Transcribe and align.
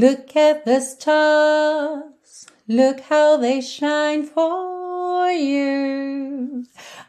Look 0.00 0.34
at 0.34 0.64
the 0.64 0.80
stars, 0.80 2.46
look 2.66 3.00
how 3.10 3.36
they 3.36 3.60
shine 3.60 4.24
for 4.24 5.30
you. 5.30 6.62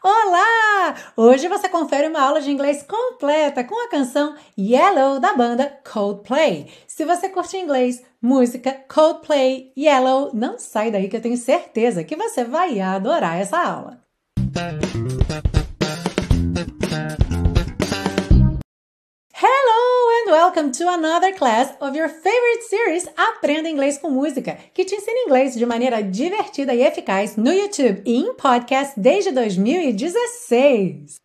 Olá! 0.04 0.96
Hoje 1.16 1.48
você 1.48 1.70
confere 1.70 2.10
uma 2.10 2.20
aula 2.22 2.42
de 2.42 2.52
inglês 2.52 2.84
completa 2.84 3.64
com 3.64 3.82
a 3.86 3.90
canção 3.90 4.36
Yellow 4.60 5.22
da 5.22 5.34
banda 5.34 5.72
Coldplay. 5.90 6.70
Se 6.86 7.06
você 7.06 7.30
curte 7.30 7.56
inglês, 7.56 8.04
música, 8.22 8.74
Coldplay, 8.94 9.72
Yellow, 9.78 10.32
não 10.34 10.60
sai 10.60 10.92
daí 10.92 11.08
que 11.08 11.16
eu 11.16 11.22
tenho 11.22 11.38
certeza 11.38 12.04
que 12.04 12.18
você 12.18 12.44
vai 12.44 12.82
adorar 12.82 13.40
essa 13.40 13.58
aula. 13.58 14.02
Welcome 20.54 20.70
to 20.70 20.86
another 20.90 21.32
class 21.34 21.74
of 21.80 21.96
your 21.96 22.10
favorite 22.10 22.64
series 22.64 23.08
Aprenda 23.16 23.70
Inglês 23.70 23.98
com 23.98 24.10
Música, 24.10 24.58
que 24.74 24.84
te 24.84 24.96
ensina 24.96 25.18
inglês 25.26 25.56
de 25.56 25.66
maneira 25.66 26.04
divertida 26.04 26.74
e 26.74 26.84
eficaz 26.84 27.38
no 27.38 27.54
YouTube 27.54 28.02
e 28.06 28.18
em 28.18 28.34
podcast 28.34 29.00
desde 29.00 29.32
2016. 29.32 31.22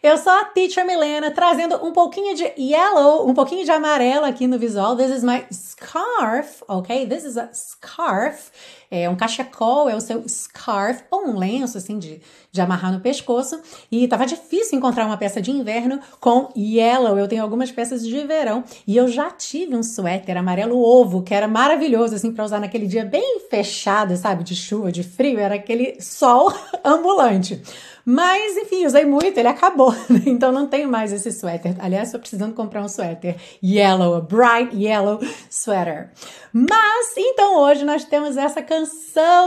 Eu 0.00 0.16
sou 0.16 0.32
a 0.32 0.44
Teacher 0.44 0.86
Milena, 0.86 1.32
trazendo 1.32 1.84
um 1.84 1.92
pouquinho 1.92 2.36
de 2.36 2.52
yellow, 2.56 3.28
um 3.28 3.34
pouquinho 3.34 3.64
de 3.64 3.70
amarelo 3.72 4.24
aqui 4.24 4.46
no 4.46 4.60
visual. 4.60 4.94
This 4.94 5.10
is 5.10 5.24
my 5.24 5.44
scarf, 5.52 6.62
ok? 6.68 7.04
This 7.08 7.24
is 7.24 7.36
a 7.36 7.50
scarf. 7.52 8.52
É 8.90 9.08
um 9.08 9.16
cachecol, 9.16 9.88
é 9.88 9.94
o 9.94 10.00
seu 10.00 10.26
scarf, 10.26 11.02
ou 11.10 11.28
um 11.28 11.36
lenço, 11.36 11.76
assim, 11.76 11.98
de, 11.98 12.20
de 12.50 12.60
amarrar 12.60 12.90
no 12.90 13.00
pescoço. 13.00 13.60
E 13.92 14.08
tava 14.08 14.24
difícil 14.24 14.78
encontrar 14.78 15.04
uma 15.04 15.18
peça 15.18 15.42
de 15.42 15.50
inverno 15.50 16.00
com 16.18 16.48
yellow. 16.56 17.18
Eu 17.18 17.28
tenho 17.28 17.42
algumas 17.42 17.70
peças 17.70 18.02
de 18.06 18.26
verão. 18.26 18.64
E 18.86 18.96
eu 18.96 19.06
já 19.06 19.30
tive 19.30 19.76
um 19.76 19.82
suéter 19.82 20.36
amarelo 20.38 20.80
ovo, 20.80 21.22
que 21.22 21.34
era 21.34 21.46
maravilhoso, 21.46 22.14
assim, 22.14 22.32
para 22.32 22.44
usar 22.44 22.60
naquele 22.60 22.86
dia 22.86 23.04
bem 23.04 23.40
fechado, 23.50 24.16
sabe? 24.16 24.42
De 24.42 24.56
chuva, 24.56 24.90
de 24.90 25.02
frio. 25.02 25.38
Era 25.38 25.56
aquele 25.56 26.00
sol 26.00 26.50
ambulante. 26.82 27.62
Mas, 28.10 28.56
enfim, 28.56 28.86
usei 28.86 29.04
muito, 29.04 29.36
ele 29.36 29.48
acabou. 29.48 29.94
Então 30.24 30.50
não 30.50 30.66
tenho 30.66 30.88
mais 30.88 31.12
esse 31.12 31.30
suéter. 31.30 31.74
Aliás, 31.78 32.08
estou 32.08 32.20
precisando 32.20 32.54
comprar 32.54 32.82
um 32.82 32.88
suéter 32.88 33.36
yellow, 33.62 34.22
bright 34.22 34.74
yellow 34.74 35.18
sweater. 35.50 36.10
Mas, 36.52 37.14
então 37.16 37.60
hoje 37.60 37.84
nós 37.84 38.04
temos 38.04 38.36
essa 38.36 38.62
canção 38.62 38.77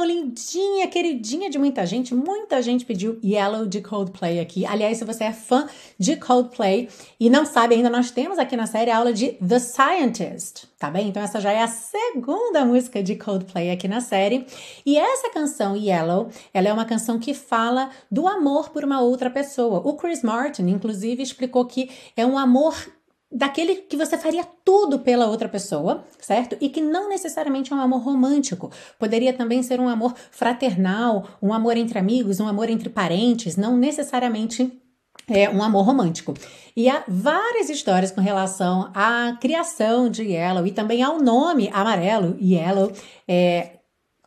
lindinha, 0.06 0.88
queridinha 0.88 1.50
de 1.50 1.58
muita 1.58 1.86
gente. 1.86 2.14
Muita 2.14 2.62
gente 2.62 2.86
pediu 2.86 3.20
Yellow 3.24 3.66
de 3.66 3.82
Coldplay 3.82 4.40
aqui. 4.40 4.66
Aliás, 4.66 4.98
se 4.98 5.06
você 5.06 5.26
é 5.26 5.34
fã 5.34 5.68
de 5.98 6.16
Coldplay 6.16 6.90
e 7.20 7.30
não 7.30 7.46
sabe 7.46 7.76
ainda, 7.76 7.90
nós 7.90 8.12
temos 8.12 8.38
aqui 8.40 8.56
na 8.58 8.68
série 8.68 8.92
a 8.92 8.98
aula 8.98 9.14
de 9.14 9.34
The 9.34 9.60
Scientist, 9.60 10.68
tá 10.78 10.90
bem? 10.90 11.08
Então 11.08 11.22
essa 11.22 11.40
já 11.40 11.52
é 11.52 11.62
a 11.62 11.68
segunda 11.68 12.66
música 12.66 13.02
de 13.02 13.16
Coldplay 13.16 13.72
aqui 13.72 13.88
na 13.88 14.02
série. 14.02 14.46
E 14.86 14.98
essa 14.98 15.30
canção 15.30 15.76
Yellow, 15.76 16.30
ela 16.54 16.68
é 16.68 16.74
uma 16.74 16.86
canção 16.86 17.20
que 17.20 17.34
fala 17.34 17.90
do 18.10 18.28
amor 18.28 18.70
por 18.70 18.84
uma 18.84 19.02
outra 19.02 19.30
pessoa. 19.30 19.82
O 19.86 19.94
Chris 19.94 20.22
Martin, 20.22 20.64
inclusive, 20.64 21.22
explicou 21.22 21.66
que 21.66 21.90
é 22.16 22.26
um 22.26 22.38
amor 22.38 22.76
daquele 23.32 23.76
que 23.76 23.96
você 23.96 24.18
faria 24.18 24.46
tudo 24.66 25.00
pela 25.00 25.28
outra 25.28 25.48
pessoa, 25.48 26.04
certo? 26.20 26.58
E 26.60 26.70
que 26.70 26.82
não 26.82 27.08
necessariamente 27.08 27.72
é 27.72 27.76
um 27.76 27.80
amor 27.80 28.02
romântico. 28.02 28.70
Poderia 29.00 29.32
também 29.32 29.64
ser 29.64 29.80
um 29.80 29.88
amor 29.88 30.14
fraternal, 30.32 31.26
um 31.42 31.54
amor 31.54 31.78
entre 31.78 31.98
amigos, 31.98 32.40
um 32.40 32.48
amor 32.48 32.70
entre 32.70 32.90
parentes, 32.90 33.56
não 33.56 33.78
necessariamente 33.78 34.72
é 35.28 35.50
um 35.50 35.64
amor 35.64 35.86
romântico. 35.86 36.34
E 36.76 36.90
há 36.90 37.04
várias 37.08 37.70
histórias 37.70 38.12
com 38.12 38.22
relação 38.22 38.92
à 38.94 39.38
criação 39.40 40.10
de 40.10 40.24
Yellow 40.24 40.66
e 40.66 40.72
também 40.72 41.02
ao 41.02 41.20
nome 41.20 41.70
amarelo, 41.74 42.38
Yellow. 42.42 42.92
É, 43.28 43.81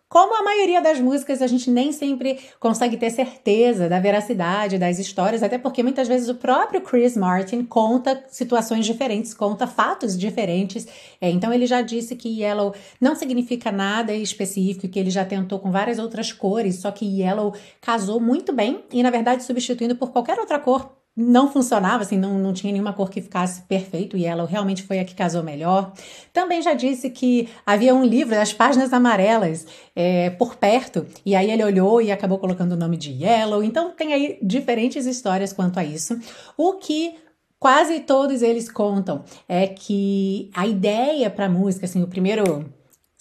como 0.08 0.36
a 0.36 0.42
maioria 0.42 0.80
das 0.80 1.00
músicas, 1.00 1.42
a 1.42 1.46
gente 1.46 1.70
nem 1.70 1.90
sempre 1.90 2.38
consegue 2.60 2.96
ter 2.96 3.10
certeza 3.10 3.88
da 3.88 3.98
veracidade 3.98 4.78
das 4.78 4.98
histórias, 4.98 5.42
até 5.42 5.58
porque 5.58 5.82
muitas 5.82 6.06
vezes 6.06 6.28
o 6.28 6.36
próprio 6.36 6.80
Chris 6.80 7.16
Martin 7.16 7.64
conta 7.64 8.24
situações 8.28 8.86
diferentes, 8.86 9.34
conta 9.34 9.66
fatos 9.66 10.16
diferentes. 10.16 10.86
É, 11.20 11.30
então 11.30 11.52
ele 11.52 11.66
já 11.66 11.82
disse 11.82 12.14
que 12.14 12.42
Yellow 12.42 12.74
não 13.00 13.16
significa 13.16 13.72
nada 13.72 14.14
específico, 14.14 14.88
que 14.88 14.98
ele 14.98 15.10
já 15.10 15.24
tentou 15.24 15.58
com 15.58 15.70
várias 15.70 15.98
outras 15.98 16.32
cores, 16.32 16.76
só 16.76 16.90
que 16.90 17.04
Yellow 17.04 17.54
casou 17.80 18.20
muito 18.20 18.52
bem 18.52 18.84
e, 18.92 19.02
na 19.02 19.10
verdade, 19.10 19.42
substituindo 19.42 19.96
por 19.96 20.12
qualquer 20.12 20.38
outra 20.38 20.58
cor 20.58 21.03
não 21.16 21.50
funcionava, 21.52 22.02
assim, 22.02 22.18
não, 22.18 22.38
não 22.38 22.52
tinha 22.52 22.72
nenhuma 22.72 22.92
cor 22.92 23.08
que 23.08 23.22
ficasse 23.22 23.62
perfeito 23.62 24.16
e 24.16 24.24
ela 24.24 24.44
realmente 24.46 24.82
foi 24.82 24.98
a 24.98 25.04
que 25.04 25.14
casou 25.14 25.44
melhor. 25.44 25.92
Também 26.32 26.60
já 26.60 26.74
disse 26.74 27.08
que 27.08 27.48
havia 27.64 27.94
um 27.94 28.04
livro, 28.04 28.34
as 28.38 28.52
páginas 28.52 28.92
amarelas, 28.92 29.64
é, 29.94 30.30
por 30.30 30.56
perto, 30.56 31.06
e 31.24 31.36
aí 31.36 31.50
ele 31.50 31.62
olhou 31.62 32.02
e 32.02 32.10
acabou 32.10 32.38
colocando 32.38 32.72
o 32.72 32.76
nome 32.76 32.96
de 32.96 33.12
Yellow. 33.12 33.62
Então 33.62 33.92
tem 33.92 34.12
aí 34.12 34.38
diferentes 34.42 35.06
histórias 35.06 35.52
quanto 35.52 35.78
a 35.78 35.84
isso. 35.84 36.18
O 36.56 36.74
que 36.74 37.14
quase 37.60 38.00
todos 38.00 38.42
eles 38.42 38.68
contam 38.68 39.24
é 39.48 39.68
que 39.68 40.50
a 40.52 40.66
ideia 40.66 41.30
para 41.30 41.46
a 41.46 41.48
música, 41.48 41.86
assim, 41.86 42.02
o 42.02 42.08
primeiro 42.08 42.66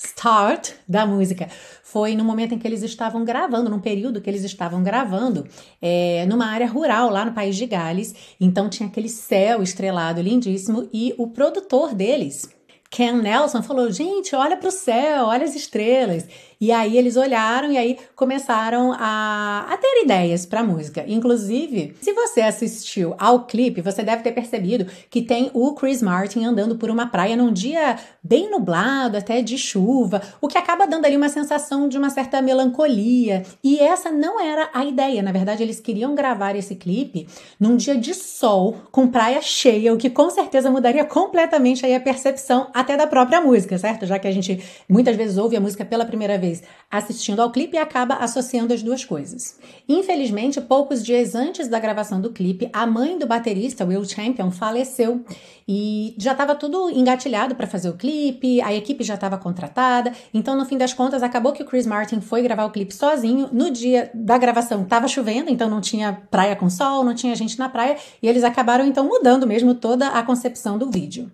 start 0.04 0.72
da 0.88 1.06
música 1.06 1.48
foi 1.84 2.16
no 2.16 2.24
momento 2.24 2.56
em 2.56 2.58
que 2.58 2.68
eles 2.68 2.82
estavam 2.82 3.24
gravando, 3.24 3.70
num 3.70 3.80
período 3.80 4.20
que 4.20 4.30
eles 4.30 4.44
estavam 4.44 4.82
gravando, 4.82 5.48
é, 5.80 6.26
numa 6.26 6.48
área 6.48 6.68
rural 6.68 7.10
lá 7.10 7.24
no 7.24 7.34
país 7.34 7.56
de 7.56 7.68
Gales. 7.68 8.16
Então 8.42 8.68
tinha 8.68 8.90
aquele 8.90 9.10
céu 9.10 9.62
estrelado 9.62 10.20
lindíssimo 10.20 10.90
e 10.92 11.14
o 11.20 11.28
produtor 11.28 11.94
deles, 11.94 12.50
Ken 12.94 13.14
Nelson, 13.14 13.64
falou: 13.64 13.92
gente, 13.92 14.36
olha 14.36 14.56
para 14.56 14.70
o 14.70 14.72
céu, 14.72 15.26
olha 15.26 15.44
as 15.44 15.56
estrelas. 15.56 16.28
E 16.64 16.72
aí 16.72 16.98
eles 16.98 17.18
olharam 17.18 17.70
e 17.74 17.78
aí 17.78 17.98
começaram 18.16 18.94
a, 18.94 19.68
a 19.70 19.76
ter 19.76 20.04
ideias 20.06 20.46
para 20.46 20.64
música. 20.64 21.04
Inclusive, 21.06 21.94
se 22.00 22.14
você 22.14 22.40
assistiu 22.40 23.14
ao 23.18 23.46
clipe, 23.46 23.82
você 23.82 24.02
deve 24.02 24.24
ter 24.24 24.32
percebido 24.32 24.88
que 25.10 25.22
tem 25.22 25.52
o 25.54 25.74
Chris 25.74 26.02
Martin 26.02 26.46
andando 26.46 26.78
por 26.78 26.90
uma 26.90 27.06
praia 27.06 27.36
num 27.36 27.52
dia 27.52 27.98
bem 28.24 28.50
nublado, 28.50 29.18
até 29.18 29.42
de 29.42 29.58
chuva, 29.58 30.22
o 30.40 30.48
que 30.48 30.58
acaba 30.58 30.88
dando 30.88 31.04
ali 31.04 31.18
uma 31.18 31.28
sensação 31.28 31.90
de 31.90 31.98
uma 31.98 32.10
certa 32.10 32.42
melancolia. 32.42 33.44
E 33.62 33.78
essa 33.80 34.10
não 34.10 34.40
era 34.40 34.70
a 34.74 34.86
ideia. 34.86 35.22
Na 35.22 35.34
verdade, 35.34 35.64
eles 35.64 35.82
queriam 35.82 36.16
gravar 36.16 36.56
esse 36.56 36.76
clipe 36.76 37.28
num 37.60 37.76
dia 37.76 37.98
de 37.98 38.14
sol, 38.14 38.78
com 38.90 39.06
praia 39.06 39.42
cheia, 39.42 39.94
o 39.94 39.98
que 39.98 40.10
com 40.10 40.30
certeza 40.30 40.72
mudaria 40.72 41.04
completamente 41.04 41.86
aí 41.86 41.94
a 41.94 42.00
percepção 42.00 42.70
até 42.74 42.96
da 42.96 43.06
própria 43.06 43.42
música, 43.42 43.78
certo? 43.78 44.06
Já 44.06 44.18
que 44.18 44.30
a 44.30 44.32
gente 44.32 44.64
muitas 44.88 45.18
vezes 45.18 45.38
ouve 45.38 45.58
a 45.58 45.60
música 45.60 45.84
pela 45.84 46.06
primeira 46.06 46.38
vez 46.38 46.53
assistindo 46.92 47.42
ao 47.42 47.52
clipe 47.52 47.76
e 47.76 47.80
acaba 47.80 48.16
associando 48.16 48.74
as 48.74 48.84
duas 48.84 49.04
coisas. 49.04 49.58
Infelizmente, 49.88 50.62
poucos 50.62 51.04
dias 51.04 51.34
antes 51.34 51.68
da 51.68 51.80
gravação 51.80 52.22
do 52.22 52.32
clipe, 52.32 52.70
a 52.72 52.86
mãe 52.86 53.18
do 53.18 53.26
baterista, 53.26 53.86
Will 53.86 54.06
Champion, 54.06 54.52
faleceu 54.52 55.24
e 55.68 56.14
já 56.18 56.34
estava 56.34 56.54
tudo 56.56 56.90
engatilhado 56.90 57.56
para 57.56 57.66
fazer 57.66 57.90
o 57.90 57.94
clipe, 57.94 58.62
a 58.62 58.74
equipe 58.74 59.04
já 59.04 59.16
estava 59.16 59.38
contratada, 59.38 60.12
então 60.34 60.56
no 60.58 60.66
fim 60.66 60.78
das 60.78 60.94
contas 60.94 61.24
acabou 61.24 61.54
que 61.54 61.64
o 61.64 61.66
Chris 61.66 61.86
Martin 61.86 62.22
foi 62.22 62.42
gravar 62.42 62.66
o 62.66 62.72
clipe 62.72 62.94
sozinho. 62.94 63.50
No 63.52 63.72
dia 63.72 64.12
da 64.14 64.38
gravação 64.38 64.84
estava 64.84 65.08
chovendo, 65.08 65.50
então 65.50 65.70
não 65.70 65.82
tinha 65.82 66.22
praia 66.30 66.56
com 66.56 66.70
sol, 66.70 67.04
não 67.04 67.16
tinha 67.16 67.36
gente 67.36 67.58
na 67.58 67.70
praia 67.70 67.98
e 68.22 68.28
eles 68.28 68.44
acabaram 68.44 68.86
então 68.86 69.06
mudando 69.06 69.48
mesmo 69.48 69.74
toda 69.74 70.10
a 70.10 70.24
concepção 70.24 70.78
do 70.78 70.92
vídeo. 70.92 71.32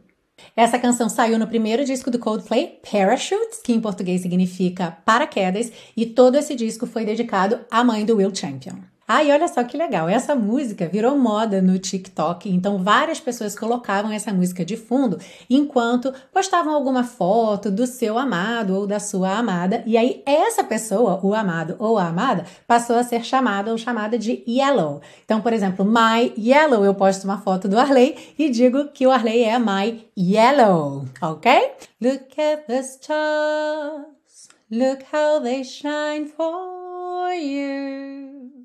Essa 0.59 0.77
canção 0.77 1.07
saiu 1.07 1.39
no 1.39 1.47
primeiro 1.47 1.85
disco 1.85 2.11
do 2.11 2.19
Coldplay, 2.19 2.81
Parachutes, 2.83 3.61
que 3.63 3.71
em 3.71 3.79
português 3.79 4.19
significa 4.19 4.97
paraquedas, 5.05 5.71
e 5.95 6.05
todo 6.05 6.35
esse 6.35 6.53
disco 6.53 6.85
foi 6.85 7.05
dedicado 7.05 7.61
à 7.71 7.81
mãe 7.81 8.03
do 8.03 8.17
Will 8.17 8.35
Champion. 8.35 8.75
Ah, 9.11 9.23
e 9.23 9.31
olha 9.31 9.47
só 9.47 9.63
que 9.63 9.75
legal, 9.75 10.07
essa 10.07 10.35
música 10.35 10.87
virou 10.87 11.17
moda 11.17 11.63
no 11.63 11.79
TikTok, 11.79 12.47
então 12.47 12.77
várias 12.77 13.19
pessoas 13.19 13.57
colocavam 13.57 14.11
essa 14.11 14.31
música 14.31 14.63
de 14.63 14.77
fundo 14.77 15.17
enquanto 15.49 16.13
postavam 16.31 16.71
alguma 16.75 17.03
foto 17.03 17.71
do 17.71 17.87
seu 17.87 18.19
amado 18.19 18.75
ou 18.75 18.85
da 18.85 18.99
sua 18.99 19.31
amada, 19.31 19.81
e 19.87 19.97
aí 19.97 20.21
essa 20.27 20.63
pessoa, 20.63 21.19
o 21.23 21.33
amado 21.33 21.75
ou 21.79 21.97
a 21.97 22.05
amada, 22.05 22.45
passou 22.67 22.97
a 22.97 23.03
ser 23.03 23.25
chamada 23.25 23.71
ou 23.71 23.79
chamada 23.79 24.15
de 24.15 24.43
Yellow. 24.47 25.01
Então, 25.25 25.41
por 25.41 25.53
exemplo, 25.53 25.83
My 25.83 26.31
Yellow, 26.37 26.85
eu 26.85 26.93
posto 26.93 27.23
uma 27.23 27.41
foto 27.41 27.67
do 27.67 27.79
Arley 27.79 28.15
e 28.37 28.47
digo 28.47 28.89
que 28.89 29.07
o 29.07 29.11
Arley 29.11 29.41
é 29.41 29.57
My 29.57 30.05
Yellow, 30.15 31.05
ok? 31.19 31.71
Look 31.99 32.39
at 32.39 32.67
the 32.67 32.83
stars, 32.83 34.49
look 34.69 35.03
how 35.11 35.41
they 35.41 35.63
shine 35.63 36.27
for 36.27 37.33
you. 37.33 38.58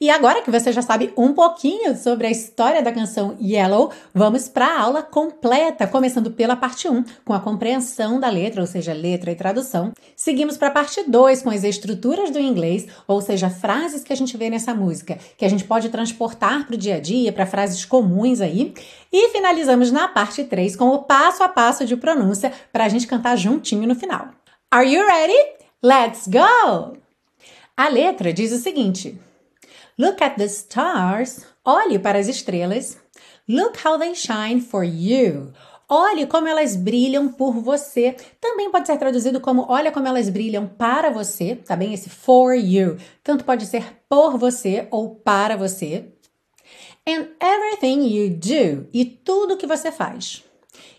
E 0.00 0.10
agora 0.10 0.42
que 0.42 0.50
você 0.50 0.72
já 0.72 0.82
sabe 0.82 1.12
um 1.16 1.32
pouquinho 1.32 1.96
sobre 1.96 2.26
a 2.26 2.30
história 2.30 2.82
da 2.82 2.92
canção 2.92 3.36
Yellow, 3.40 3.90
vamos 4.12 4.48
para 4.48 4.66
a 4.66 4.80
aula 4.80 5.02
completa, 5.02 5.86
começando 5.86 6.30
pela 6.30 6.56
parte 6.56 6.88
1, 6.88 7.04
com 7.24 7.32
a 7.32 7.40
compreensão 7.40 8.18
da 8.18 8.28
letra, 8.28 8.60
ou 8.60 8.66
seja, 8.66 8.92
letra 8.92 9.30
e 9.30 9.34
tradução. 9.34 9.92
Seguimos 10.16 10.56
para 10.56 10.68
a 10.68 10.72
parte 10.72 11.02
2, 11.08 11.42
com 11.42 11.50
as 11.50 11.64
estruturas 11.64 12.30
do 12.30 12.38
inglês, 12.38 12.86
ou 13.06 13.20
seja, 13.20 13.50
frases 13.50 14.02
que 14.02 14.12
a 14.12 14.16
gente 14.16 14.36
vê 14.36 14.50
nessa 14.50 14.74
música, 14.74 15.18
que 15.36 15.44
a 15.44 15.48
gente 15.48 15.64
pode 15.64 15.88
transportar 15.88 16.66
para 16.66 16.74
o 16.74 16.78
dia 16.78 16.96
a 16.96 17.00
dia, 17.00 17.32
para 17.32 17.46
frases 17.46 17.84
comuns 17.84 18.40
aí. 18.40 18.74
E 19.12 19.28
finalizamos 19.30 19.90
na 19.90 20.08
parte 20.08 20.44
3 20.44 20.76
com 20.76 20.88
o 20.88 21.02
passo 21.02 21.42
a 21.42 21.48
passo 21.48 21.84
de 21.84 21.96
pronúncia 21.96 22.52
para 22.72 22.84
a 22.84 22.88
gente 22.88 23.06
cantar 23.06 23.36
juntinho 23.36 23.86
no 23.86 23.94
final. 23.94 24.28
Are 24.70 24.88
you 24.88 25.06
ready? 25.06 25.38
Let's 25.82 26.26
go! 26.26 26.96
A 27.76 27.88
letra 27.88 28.32
diz 28.32 28.52
o 28.52 28.58
seguinte. 28.58 29.18
Look 29.98 30.22
at 30.22 30.36
the 30.36 30.46
stars. 30.46 31.46
Olhe 31.64 31.98
para 31.98 32.18
as 32.18 32.28
estrelas. 32.28 32.98
Look 33.48 33.78
how 33.84 33.98
they 33.98 34.14
shine 34.14 34.60
for 34.60 34.84
you. 34.84 35.52
Olhe 35.88 36.26
como 36.26 36.48
elas 36.48 36.76
brilham 36.76 37.28
por 37.28 37.52
você. 37.60 38.16
Também 38.40 38.70
pode 38.70 38.86
ser 38.86 38.96
traduzido 38.96 39.40
como 39.40 39.66
olha 39.68 39.92
como 39.92 40.08
elas 40.08 40.28
brilham 40.28 40.66
para 40.66 41.10
você, 41.10 41.56
tá 41.56 41.76
bem? 41.76 41.92
Esse 41.92 42.08
for 42.08 42.54
you. 42.54 42.96
Tanto 43.22 43.44
pode 43.44 43.66
ser 43.66 44.02
por 44.08 44.38
você 44.38 44.88
ou 44.90 45.14
para 45.14 45.56
você. 45.56 46.06
And 47.06 47.28
everything 47.38 48.06
you 48.06 48.30
do. 48.30 48.88
E 48.92 49.04
tudo 49.04 49.58
que 49.58 49.66
você 49.66 49.92
faz. 49.92 50.42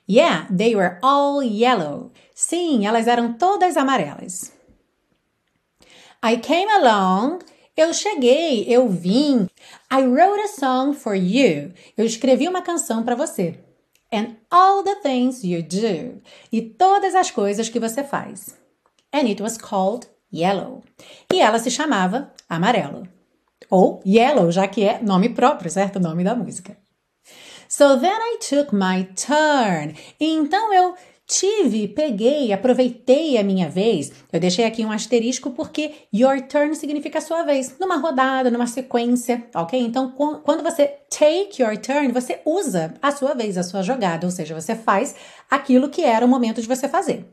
Yeah, 0.08 0.48
they 0.56 0.76
were 0.76 1.00
all 1.02 1.42
yellow. 1.42 2.12
Sim, 2.34 2.86
elas 2.86 3.08
eram 3.08 3.34
todas 3.34 3.76
amarelas. 3.76 4.54
I 6.24 6.38
came 6.38 6.72
along 6.72 7.40
eu 7.76 7.94
cheguei, 7.94 8.66
eu 8.68 8.88
vim. 8.88 9.48
I 9.92 10.04
wrote 10.04 10.42
a 10.42 10.48
song 10.48 10.94
for 10.94 11.16
you. 11.16 11.74
Eu 11.98 12.06
escrevi 12.06 12.48
uma 12.48 12.62
canção 12.62 13.04
para 13.04 13.16
você. 13.16 13.60
And 14.14 14.36
all 14.50 14.84
the 14.84 14.96
things 14.96 15.44
you 15.44 15.62
do. 15.62 16.22
E 16.52 16.62
todas 16.62 17.16
as 17.16 17.32
coisas 17.32 17.68
que 17.68 17.80
você 17.80 18.04
faz. 18.04 18.56
And 19.14 19.28
it 19.28 19.42
was 19.42 19.58
called 19.58 20.08
Yellow. 20.34 20.84
E 21.34 21.40
ela 21.40 21.60
se 21.60 21.70
chamava 21.70 22.32
Amarelo. 22.48 23.08
Ou 23.70 24.02
Yellow, 24.06 24.52
já 24.52 24.68
que 24.68 24.84
é 24.84 25.02
nome 25.02 25.30
próprio, 25.30 25.70
certo? 25.70 25.98
O 25.98 26.02
nome 26.02 26.24
da 26.24 26.36
música. 26.36 26.78
So 27.68 28.00
then 28.00 28.14
I 28.14 28.38
took 28.38 28.74
my 28.74 29.06
turn. 29.16 29.96
Então 30.20 30.74
eu 30.74 30.96
Tive, 31.28 31.88
peguei, 31.88 32.54
aproveitei 32.54 33.36
a 33.38 33.44
minha 33.44 33.68
vez. 33.68 34.12
Eu 34.32 34.40
deixei 34.40 34.64
aqui 34.64 34.86
um 34.86 34.92
asterisco 34.92 35.50
porque 35.52 35.92
your 36.14 36.40
turn 36.42 36.76
significa 36.76 37.20
sua 37.20 37.42
vez, 37.44 37.78
numa 37.80 37.98
rodada, 37.98 38.52
numa 38.52 38.68
sequência, 38.68 39.48
ok? 39.56 39.80
Então, 39.80 40.12
quando 40.12 40.62
você 40.62 40.86
take 41.10 41.64
your 41.64 41.76
turn, 41.78 42.12
você 42.12 42.42
usa 42.46 42.94
a 43.02 43.12
sua 43.12 43.34
vez, 43.34 43.58
a 43.58 43.64
sua 43.64 43.82
jogada, 43.82 44.28
ou 44.28 44.32
seja, 44.32 44.54
você 44.54 44.76
faz 44.76 45.16
aquilo 45.50 45.90
que 45.90 46.04
era 46.04 46.24
o 46.24 46.30
momento 46.30 46.62
de 46.62 46.68
você 46.68 46.88
fazer. 46.88 47.26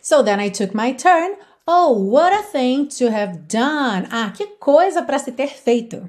So 0.00 0.22
then 0.22 0.40
I 0.40 0.50
took 0.50 0.74
my 0.74 0.94
turn. 0.94 1.36
Oh, 1.66 1.92
what 1.92 2.34
a 2.34 2.42
thing 2.42 2.86
to 2.98 3.08
have 3.08 3.38
done! 3.48 4.06
Ah, 4.10 4.32
que 4.34 4.46
coisa 4.58 5.02
para 5.02 5.18
se 5.18 5.32
ter 5.32 5.48
feito! 5.48 6.08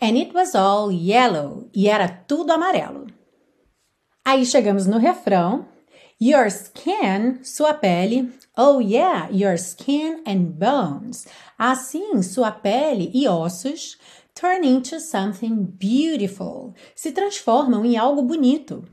And 0.00 0.16
it 0.16 0.32
was 0.32 0.54
all 0.54 0.90
yellow. 0.90 1.68
E 1.74 1.88
era 1.88 2.08
tudo 2.08 2.52
amarelo. 2.52 3.06
Aí 4.24 4.46
chegamos 4.46 4.86
no 4.86 4.98
refrão. 4.98 5.66
Your 6.22 6.50
skin, 6.50 7.42
sua 7.42 7.72
pele. 7.72 8.28
Oh 8.54 8.78
yeah, 8.78 9.30
your 9.30 9.56
skin 9.56 10.22
and 10.26 10.58
bones. 10.58 11.26
Assim, 11.58 12.22
sua 12.22 12.50
pele 12.50 13.10
e 13.14 13.26
ossos 13.26 13.96
turn 14.34 14.62
into 14.62 15.00
something 15.00 15.64
beautiful. 15.64 16.74
Se 16.94 17.10
transformam 17.10 17.86
em 17.86 17.96
algo 17.96 18.22
bonito. 18.22 18.84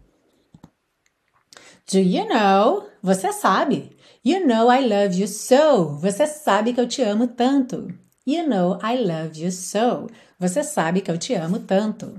Do 1.91 1.99
you 1.99 2.25
know? 2.29 2.87
Você 3.03 3.33
sabe. 3.33 3.97
You 4.23 4.45
know 4.45 4.69
I 4.69 4.79
love 4.87 5.13
you 5.19 5.27
so. 5.27 5.97
Você 5.99 6.25
sabe 6.27 6.71
que 6.71 6.79
eu 6.79 6.87
te 6.87 7.01
amo 7.01 7.27
tanto. 7.27 7.93
You 8.25 8.47
know 8.47 8.79
I 8.81 8.97
love 8.97 9.37
you 9.37 9.51
so. 9.51 10.07
Você 10.39 10.63
sabe 10.63 11.01
que 11.01 11.11
eu 11.11 11.17
te 11.17 11.33
amo 11.33 11.59
tanto. 11.59 12.17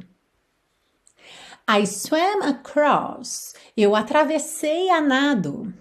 I 1.70 1.84
swam 1.84 2.40
across. 2.44 3.52
Eu 3.76 3.94
atravessei 3.94 4.88
a 4.88 5.02
nado. 5.02 5.74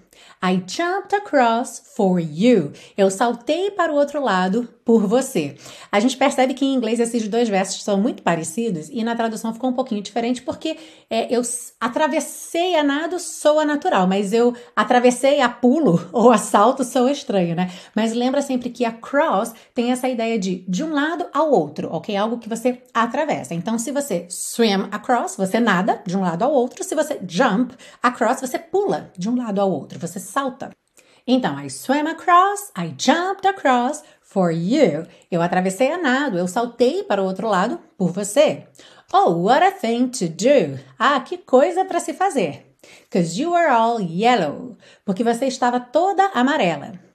I 0.44 0.62
jumped 0.68 1.16
across 1.16 1.80
for 1.95 2.19
you. 2.19 2.74
Eu 2.98 3.10
saltei 3.10 3.72
para 3.72 3.94
o 3.94 3.95
outro 3.95 4.22
lado 4.22 4.68
por 4.88 5.06
você. 5.06 5.57
A 5.92 6.00
gente 6.00 6.16
percebe 6.16 6.54
que 6.54 6.63
em 6.63 6.74
inglês 6.74 7.01
esses 7.01 7.28
dois 7.28 7.50
versos 7.50 7.84
são 7.84 7.98
muito 7.98 8.24
parecidos 8.24 8.88
e 8.89 9.04
na 9.04 9.18
tradução 9.18 9.54
ficou 9.54 9.69
um 9.69 9.74
pouquinho 9.74 10.01
diferente 10.01 10.42
porque 10.42 10.78
é, 11.10 11.28
eu 11.30 11.42
atravessei 11.78 12.74
a 12.78 12.84
nado 12.86 13.19
soa 13.19 13.66
natural, 13.66 14.07
mas 14.07 14.31
eu 14.31 14.56
atravessei 14.74 15.42
a 15.42 15.50
pulo 15.50 16.07
ou 16.13 16.31
a 16.31 16.38
salto 16.38 16.86
soa 16.86 17.12
estranho, 17.12 17.54
né? 17.54 17.69
Mas 17.94 18.13
lembra 18.13 18.42
sempre 18.42 18.69
que 18.69 18.86
across 18.86 19.54
tem 19.75 19.92
essa 19.92 20.07
ideia 20.07 20.39
de 20.39 20.63
de 20.66 20.86
um 20.86 20.94
lado 20.94 21.25
ao 21.33 21.51
outro, 21.51 21.90
ok? 21.92 22.16
Algo 22.16 22.38
que 22.38 22.48
você 22.48 22.81
atravessa. 22.94 23.54
Então, 23.54 23.78
se 23.78 23.92
você 23.92 24.25
swim 24.30 24.88
across, 24.90 25.36
você 25.36 25.60
nada 25.60 26.01
de 26.06 26.16
um 26.16 26.22
lado 26.22 26.44
ao 26.44 26.54
outro. 26.54 26.81
Se 26.86 26.95
você 26.95 27.19
jump 27.28 27.75
across, 28.01 28.40
você 28.40 28.57
pula 28.57 29.12
de 29.18 29.30
um 29.30 29.36
lado 29.36 29.60
ao 29.60 29.69
outro, 29.69 30.00
você 30.00 30.18
salta. 30.18 30.69
Então, 31.30 31.60
I 31.60 31.69
swam 31.69 32.10
across, 32.10 32.72
I 32.78 32.95
jumped 32.98 33.45
across 33.45 34.01
for 34.28 34.52
you. 34.52 35.08
Eu 35.32 35.42
atravessei 35.42 35.92
a 35.92 35.98
nado, 35.98 36.38
eu 36.38 36.48
saltei 36.48 37.04
para 37.04 37.22
o 37.22 37.26
outro 37.26 37.48
lado 37.48 37.80
por 37.98 38.12
você. 38.12 38.68
Oh, 39.12 39.32
what 39.32 39.66
a 39.66 39.72
thing 39.72 40.10
to 40.10 40.28
do! 40.28 40.78
Ah, 41.00 41.20
que 41.22 41.38
coisa 41.38 41.86
para 41.86 42.00
se 42.00 42.14
fazer! 42.14 42.66
Because 43.10 43.42
you 43.42 43.52
were 43.52 43.70
all 43.70 44.02
yellow. 44.02 44.78
Porque 45.06 45.24
você 45.24 45.48
estava 45.48 45.80
toda 45.80 46.30
amarela. 46.34 47.06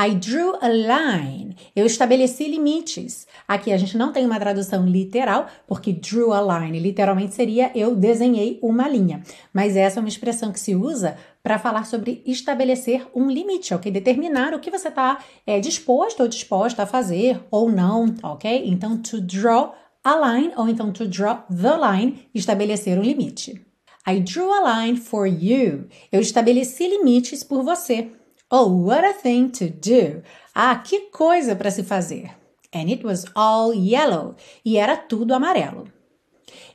I 0.00 0.14
drew 0.14 0.54
a 0.60 0.68
line. 0.68 1.56
Eu 1.74 1.84
estabeleci 1.84 2.46
limites. 2.46 3.26
Aqui 3.48 3.72
a 3.72 3.76
gente 3.76 3.98
não 3.98 4.12
tem 4.12 4.24
uma 4.24 4.38
tradução 4.38 4.86
literal, 4.86 5.48
porque 5.66 5.92
drew 5.92 6.32
a 6.32 6.60
line 6.60 6.78
literalmente 6.78 7.34
seria 7.34 7.72
eu 7.74 7.96
desenhei 7.96 8.60
uma 8.62 8.88
linha. 8.88 9.24
Mas 9.52 9.74
essa 9.74 9.98
é 9.98 10.00
uma 10.00 10.08
expressão 10.08 10.52
que 10.52 10.60
se 10.60 10.76
usa 10.76 11.18
para 11.42 11.58
falar 11.58 11.84
sobre 11.84 12.22
estabelecer 12.24 13.08
um 13.12 13.28
limite, 13.28 13.74
ok? 13.74 13.90
Determinar 13.90 14.54
o 14.54 14.60
que 14.60 14.70
você 14.70 14.86
está 14.86 15.18
é, 15.44 15.58
disposto 15.58 16.20
ou 16.20 16.28
disposta 16.28 16.84
a 16.84 16.86
fazer 16.86 17.40
ou 17.50 17.68
não, 17.68 18.14
ok? 18.22 18.62
Então, 18.66 18.98
to 18.98 19.20
draw 19.20 19.74
a 20.04 20.14
line 20.14 20.52
ou 20.56 20.68
então 20.68 20.92
to 20.92 21.08
draw 21.08 21.44
the 21.50 21.76
line, 21.76 22.28
estabelecer 22.32 22.96
um 22.96 23.02
limite. 23.02 23.60
I 24.06 24.20
drew 24.20 24.50
a 24.52 24.80
line 24.80 24.96
for 24.96 25.26
you. 25.26 25.88
Eu 26.12 26.20
estabeleci 26.20 26.86
limites 26.86 27.42
por 27.42 27.64
você. 27.64 28.12
Oh, 28.50 28.66
what 28.66 29.04
a 29.04 29.12
thing 29.12 29.50
to 29.50 29.68
do! 29.68 30.22
Ah, 30.54 30.76
que 30.82 31.10
coisa 31.10 31.54
para 31.54 31.70
se 31.70 31.82
fazer! 31.82 32.30
And 32.72 32.88
it 32.88 33.04
was 33.04 33.26
all 33.34 33.74
yellow. 33.74 34.36
E 34.64 34.78
era 34.78 34.96
tudo 34.96 35.34
amarelo. 35.34 35.88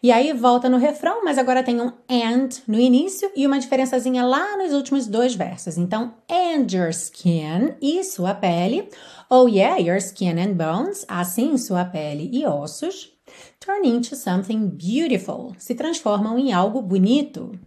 E 0.03 0.11
aí 0.11 0.31
volta 0.33 0.69
no 0.69 0.77
refrão, 0.77 1.23
mas 1.23 1.39
agora 1.39 1.63
tem 1.63 1.81
um 1.81 1.91
and 2.07 2.49
no 2.67 2.79
início 2.79 3.31
e 3.35 3.47
uma 3.47 3.59
diferençazinha 3.59 4.23
lá 4.23 4.55
nos 4.57 4.71
últimos 4.71 5.07
dois 5.07 5.33
versos. 5.33 5.77
Então, 5.77 6.13
and 6.29 6.67
your 6.71 6.89
skin 6.89 7.73
e 7.81 8.03
sua 8.03 8.35
pele. 8.35 8.89
Oh 9.27 9.47
yeah, 9.47 9.79
your 9.79 9.97
skin 9.97 10.39
and 10.39 10.53
bones. 10.53 11.05
Assim, 11.07 11.57
sua 11.57 11.85
pele 11.85 12.29
e 12.31 12.45
ossos. 12.45 13.11
Turn 13.59 13.87
into 13.87 14.15
something 14.15 14.67
beautiful. 14.67 15.55
Se 15.57 15.73
transformam 15.73 16.37
em 16.37 16.53
algo 16.53 16.83
bonito. 16.83 17.57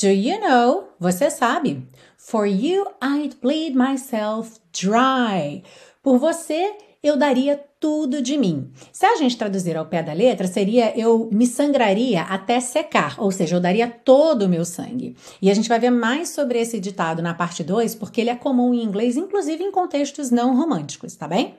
Do 0.00 0.08
you 0.08 0.40
know? 0.40 0.88
Você 0.98 1.30
sabe. 1.30 1.86
For 2.16 2.46
you 2.46 2.86
I'd 3.02 3.36
bleed 3.40 3.74
myself 3.76 4.58
dry. 4.72 5.62
Por 6.02 6.18
você 6.18 6.74
eu 7.02 7.16
daria 7.16 7.60
tudo 7.80 8.22
de 8.22 8.38
mim. 8.38 8.70
Se 8.92 9.04
a 9.04 9.16
gente 9.16 9.36
traduzir 9.36 9.76
ao 9.76 9.86
pé 9.86 10.02
da 10.02 10.12
letra, 10.12 10.46
seria 10.46 10.96
eu 10.96 11.28
me 11.32 11.46
sangraria 11.48 12.22
até 12.22 12.60
secar, 12.60 13.16
ou 13.18 13.32
seja, 13.32 13.56
eu 13.56 13.60
daria 13.60 13.88
todo 13.88 14.42
o 14.42 14.48
meu 14.48 14.64
sangue. 14.64 15.16
E 15.40 15.50
a 15.50 15.54
gente 15.54 15.68
vai 15.68 15.80
ver 15.80 15.90
mais 15.90 16.28
sobre 16.28 16.60
esse 16.60 16.78
ditado 16.78 17.20
na 17.20 17.34
parte 17.34 17.64
2, 17.64 17.96
porque 17.96 18.20
ele 18.20 18.30
é 18.30 18.36
comum 18.36 18.72
em 18.72 18.84
inglês, 18.84 19.16
inclusive 19.16 19.64
em 19.64 19.72
contextos 19.72 20.30
não 20.30 20.56
românticos, 20.56 21.16
tá 21.16 21.26
bem? 21.26 21.56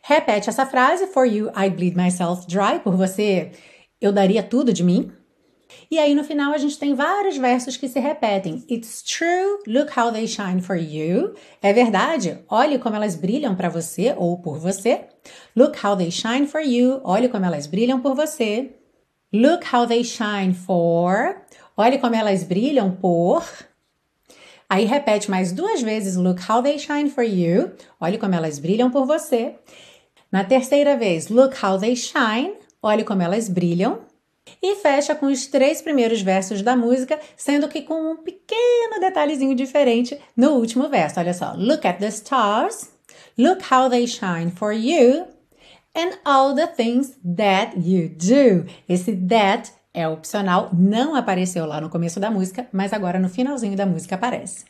Repete 0.00 0.48
essa 0.48 0.64
frase: 0.64 1.08
For 1.08 1.26
you 1.26 1.48
I'd 1.48 1.74
bleed 1.74 1.96
myself 1.96 2.46
dry. 2.46 2.78
Por 2.84 2.96
você 2.96 3.50
eu 4.00 4.12
daria 4.12 4.42
tudo 4.42 4.72
de 4.72 4.84
mim. 4.84 5.10
E 5.90 5.98
aí 5.98 6.14
no 6.14 6.24
final 6.24 6.52
a 6.52 6.58
gente 6.58 6.78
tem 6.78 6.94
vários 6.94 7.36
versos 7.36 7.76
que 7.76 7.88
se 7.88 8.00
repetem. 8.00 8.64
It's 8.70 9.02
true, 9.02 9.58
look 9.66 9.98
how 9.98 10.10
they 10.12 10.26
shine 10.26 10.60
for 10.60 10.76
you. 10.76 11.34
É 11.62 11.72
verdade, 11.72 12.38
olhe 12.48 12.78
como 12.78 12.96
elas 12.96 13.14
brilham 13.14 13.54
para 13.54 13.68
você 13.68 14.14
ou 14.16 14.38
por 14.38 14.58
você. 14.58 15.02
Look 15.56 15.76
how 15.84 15.96
they 15.96 16.10
shine 16.10 16.46
for 16.46 16.60
you. 16.60 17.00
Olhe 17.04 17.28
como 17.28 17.44
elas 17.44 17.66
brilham 17.66 18.00
por 18.00 18.14
você. 18.14 18.70
Look 19.32 19.64
how 19.72 19.86
they 19.86 20.04
shine 20.04 20.54
for. 20.54 21.42
Olhe 21.76 21.98
como 21.98 22.14
elas 22.14 22.44
brilham 22.44 22.92
por. 22.92 23.44
Aí 24.68 24.84
repete 24.84 25.30
mais 25.30 25.52
duas 25.52 25.82
vezes: 25.82 26.16
Look 26.16 26.40
how 26.48 26.62
they 26.62 26.78
shine 26.78 27.10
for 27.10 27.24
you. 27.24 27.72
Olhe 28.00 28.18
como 28.18 28.34
elas 28.34 28.58
brilham 28.58 28.90
por 28.90 29.06
você. 29.06 29.56
Na 30.30 30.44
terceira 30.44 30.96
vez, 30.96 31.28
look 31.28 31.54
how 31.64 31.78
they 31.78 31.94
shine. 31.94 32.54
Olhe 32.82 33.04
como 33.04 33.22
elas 33.22 33.48
brilham. 33.48 34.00
E 34.62 34.76
fecha 34.76 35.14
com 35.14 35.26
os 35.26 35.46
três 35.46 35.80
primeiros 35.82 36.22
versos 36.22 36.62
da 36.62 36.76
música, 36.76 37.18
sendo 37.36 37.68
que 37.68 37.82
com 37.82 38.12
um 38.12 38.16
pequeno 38.16 39.00
detalhezinho 39.00 39.54
diferente 39.54 40.18
no 40.36 40.52
último 40.52 40.88
verso. 40.88 41.20
Olha 41.20 41.34
só. 41.34 41.54
Look 41.56 41.86
at 41.86 41.98
the 41.98 42.08
stars. 42.08 42.90
Look 43.38 43.62
how 43.72 43.88
they 43.88 44.06
shine 44.06 44.50
for 44.50 44.72
you. 44.72 45.26
And 45.94 46.18
all 46.24 46.54
the 46.54 46.66
things 46.66 47.16
that 47.36 47.78
you 47.78 48.08
do. 48.08 48.66
Esse 48.88 49.12
that 49.28 49.72
é 49.94 50.08
opcional, 50.08 50.70
não 50.72 51.14
apareceu 51.14 51.64
lá 51.64 51.80
no 51.80 51.88
começo 51.88 52.18
da 52.18 52.30
música, 52.30 52.66
mas 52.72 52.92
agora 52.92 53.18
no 53.20 53.28
finalzinho 53.28 53.76
da 53.76 53.86
música 53.86 54.16
aparece. 54.16 54.64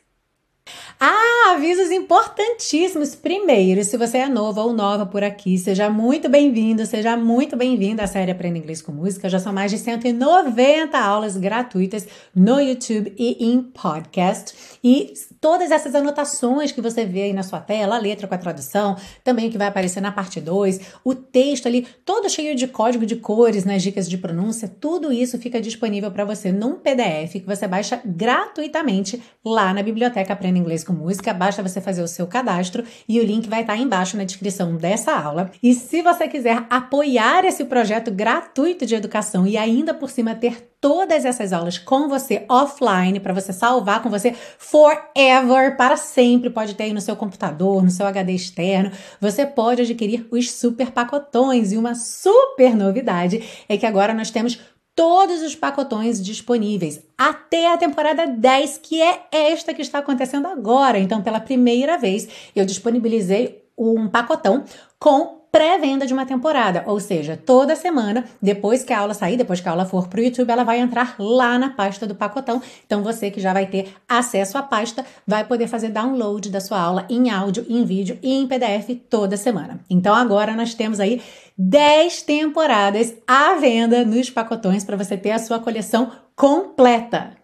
Ah, 1.07 1.53
avisos 1.53 1.91
importantíssimos. 1.91 3.15
Primeiro, 3.15 3.85
se 3.85 3.95
você 3.95 4.17
é 4.17 4.27
novo 4.27 4.63
ou 4.63 4.73
nova 4.73 5.05
por 5.05 5.23
aqui, 5.23 5.59
seja 5.59 5.91
muito 5.91 6.31
bem-vindo, 6.31 6.87
seja 6.87 7.15
muito 7.15 7.59
bem-vinda 7.59 8.05
à 8.05 8.07
série 8.07 8.31
Aprenda 8.31 8.57
Inglês 8.57 8.81
com 8.81 8.91
Música. 8.91 9.29
Já 9.29 9.39
são 9.39 9.53
mais 9.53 9.71
de 9.71 9.77
190 9.77 10.99
aulas 10.99 11.37
gratuitas 11.37 12.09
no 12.35 12.59
YouTube 12.59 13.15
e 13.19 13.53
em 13.53 13.61
podcast. 13.61 14.79
E 14.83 15.13
todas 15.43 15.71
essas 15.71 15.95
anotações 15.95 16.73
que 16.73 16.81
você 16.81 17.05
vê 17.05 17.25
aí 17.25 17.33
na 17.35 17.43
sua 17.43 17.61
tela, 17.61 17.97
a 17.97 18.01
letra 18.01 18.27
com 18.27 18.35
a 18.35 18.39
tradução, 18.39 18.97
também 19.23 19.51
que 19.51 19.59
vai 19.59 19.67
aparecer 19.67 20.01
na 20.01 20.11
parte 20.11 20.41
2, 20.41 20.81
o 21.05 21.15
texto 21.15 21.67
ali 21.67 21.87
todo 22.03 22.31
cheio 22.31 22.57
de 22.57 22.67
código 22.67 23.05
de 23.05 23.17
cores, 23.17 23.67
nas 23.67 23.83
dicas 23.83 24.09
de 24.09 24.17
pronúncia, 24.17 24.75
tudo 24.81 25.13
isso 25.13 25.39
fica 25.39 25.61
disponível 25.61 26.11
para 26.11 26.25
você 26.25 26.51
num 26.51 26.77
PDF 26.77 27.33
que 27.35 27.45
você 27.47 27.69
baixa 27.69 28.01
gratuitamente 28.03 29.23
lá 29.45 29.75
na 29.75 29.83
biblioteca 29.83 30.33
Aprenda 30.33 30.59
inglês 30.59 30.83
com 30.83 30.94
música, 30.95 31.35
basta 31.35 31.63
você 31.63 31.81
fazer 31.81 32.03
o 32.03 32.09
seu 32.09 32.27
cadastro 32.27 32.85
e 33.09 33.21
o 33.21 33.25
link 33.25 33.49
vai 33.49 33.63
estar 33.63 33.77
embaixo 33.77 34.17
na 34.17 34.25
descrição 34.25 34.77
dessa 34.77 35.13
aula. 35.13 35.51
E 35.63 35.75
se 35.75 36.01
você 36.03 36.29
quiser 36.29 36.65
apoiar 36.71 37.45
esse 37.45 37.65
projeto 37.65 38.11
gratuito 38.11 38.87
de 38.87 38.95
educação 38.95 39.47
e 39.47 39.57
ainda 39.57 39.93
por 39.93 40.09
cima 40.09 40.35
ter 40.35 40.75
todas 40.85 41.25
essas 41.25 41.51
aulas 41.51 41.79
com 41.79 42.11
você 42.11 42.45
offline 42.47 43.19
para 43.19 43.33
você 43.33 43.55
salvar 43.55 44.03
com 44.03 44.11
você 44.11 44.35
forever, 44.59 45.79
para 45.79 45.97
sempre, 45.97 46.51
pode 46.51 46.75
ter 46.75 46.85
aí 46.85 46.93
no 46.93 47.01
seu 47.01 47.17
computador, 47.17 47.83
no 47.83 47.91
seu 47.91 48.07
HD 48.07 48.35
externo. 48.35 48.91
Você 49.19 49.47
pode 49.47 49.81
adquirir 49.81 50.27
os 50.31 50.53
super 50.53 50.91
pacotões 50.91 51.73
e 51.73 51.79
uma 51.79 51.95
super 51.95 52.77
novidade 52.77 53.43
é 53.67 53.79
que 53.79 53.87
agora 53.87 54.13
nós 54.13 54.31
temos 54.31 54.61
todos 54.95 55.43
os 55.43 55.55
pacotões 55.55 56.23
disponíveis 56.23 57.03
até 57.19 57.73
a 57.73 57.77
temporada 57.77 58.27
10, 58.27 58.79
que 58.79 59.03
é 59.03 59.23
esta 59.31 59.75
que 59.75 59.83
está 59.83 59.99
acontecendo 59.99 60.47
agora. 60.47 60.99
Então, 60.99 61.23
pela 61.23 61.41
primeira 61.41 61.99
vez, 61.99 62.29
eu 62.55 62.65
disponibilizei 62.65 63.65
um 63.77 64.09
pacotão 64.09 64.65
com 64.99 65.45
pré-venda 65.55 66.05
de 66.05 66.13
uma 66.13 66.27
temporada, 66.27 66.83
ou 66.85 66.99
seja, 66.99 67.37
toda 67.37 67.77
semana, 67.77 68.25
depois 68.43 68.83
que 68.83 68.93
a 68.93 68.99
aula 68.99 69.15
sair, 69.15 69.37
depois 69.37 69.61
que 69.61 69.69
a 69.69 69.71
aula 69.71 69.87
for 69.87 70.09
para 70.09 70.19
o 70.19 70.25
YouTube, 70.25 70.51
ela 70.51 70.65
vai 70.65 70.81
entrar 70.81 71.15
lá 71.17 71.57
na 71.57 71.71
pasta 71.71 72.09
do 72.09 72.15
pacotão. 72.17 72.61
Então 72.85 73.05
você 73.05 73.31
que 73.31 73.41
já 73.41 73.53
vai 73.53 73.67
ter 73.67 73.95
acesso 74.09 74.59
à 74.59 74.65
pasta 74.65 75.07
vai 75.25 75.45
poder 75.47 75.69
fazer 75.69 75.91
download 75.91 76.51
da 76.51 76.61
sua 76.61 76.81
aula 76.81 77.07
em 77.09 77.31
áudio, 77.31 77.65
em 77.69 77.85
vídeo 77.85 78.19
e 78.21 78.35
em 78.35 78.49
PDF 78.49 79.01
toda 79.09 79.37
semana. 79.37 79.79
Então 79.89 80.13
agora 80.13 80.57
nós 80.57 80.75
temos 80.75 80.99
aí 80.99 81.23
10 81.57 82.23
temporadas 82.23 83.15
à 83.27 83.55
venda 83.55 84.05
nos 84.05 84.29
pacotões 84.29 84.85
para 84.85 84.97
você 84.97 85.17
ter 85.17 85.31
a 85.31 85.39
sua 85.39 85.61
coleção 85.61 86.11
completa. 86.35 87.37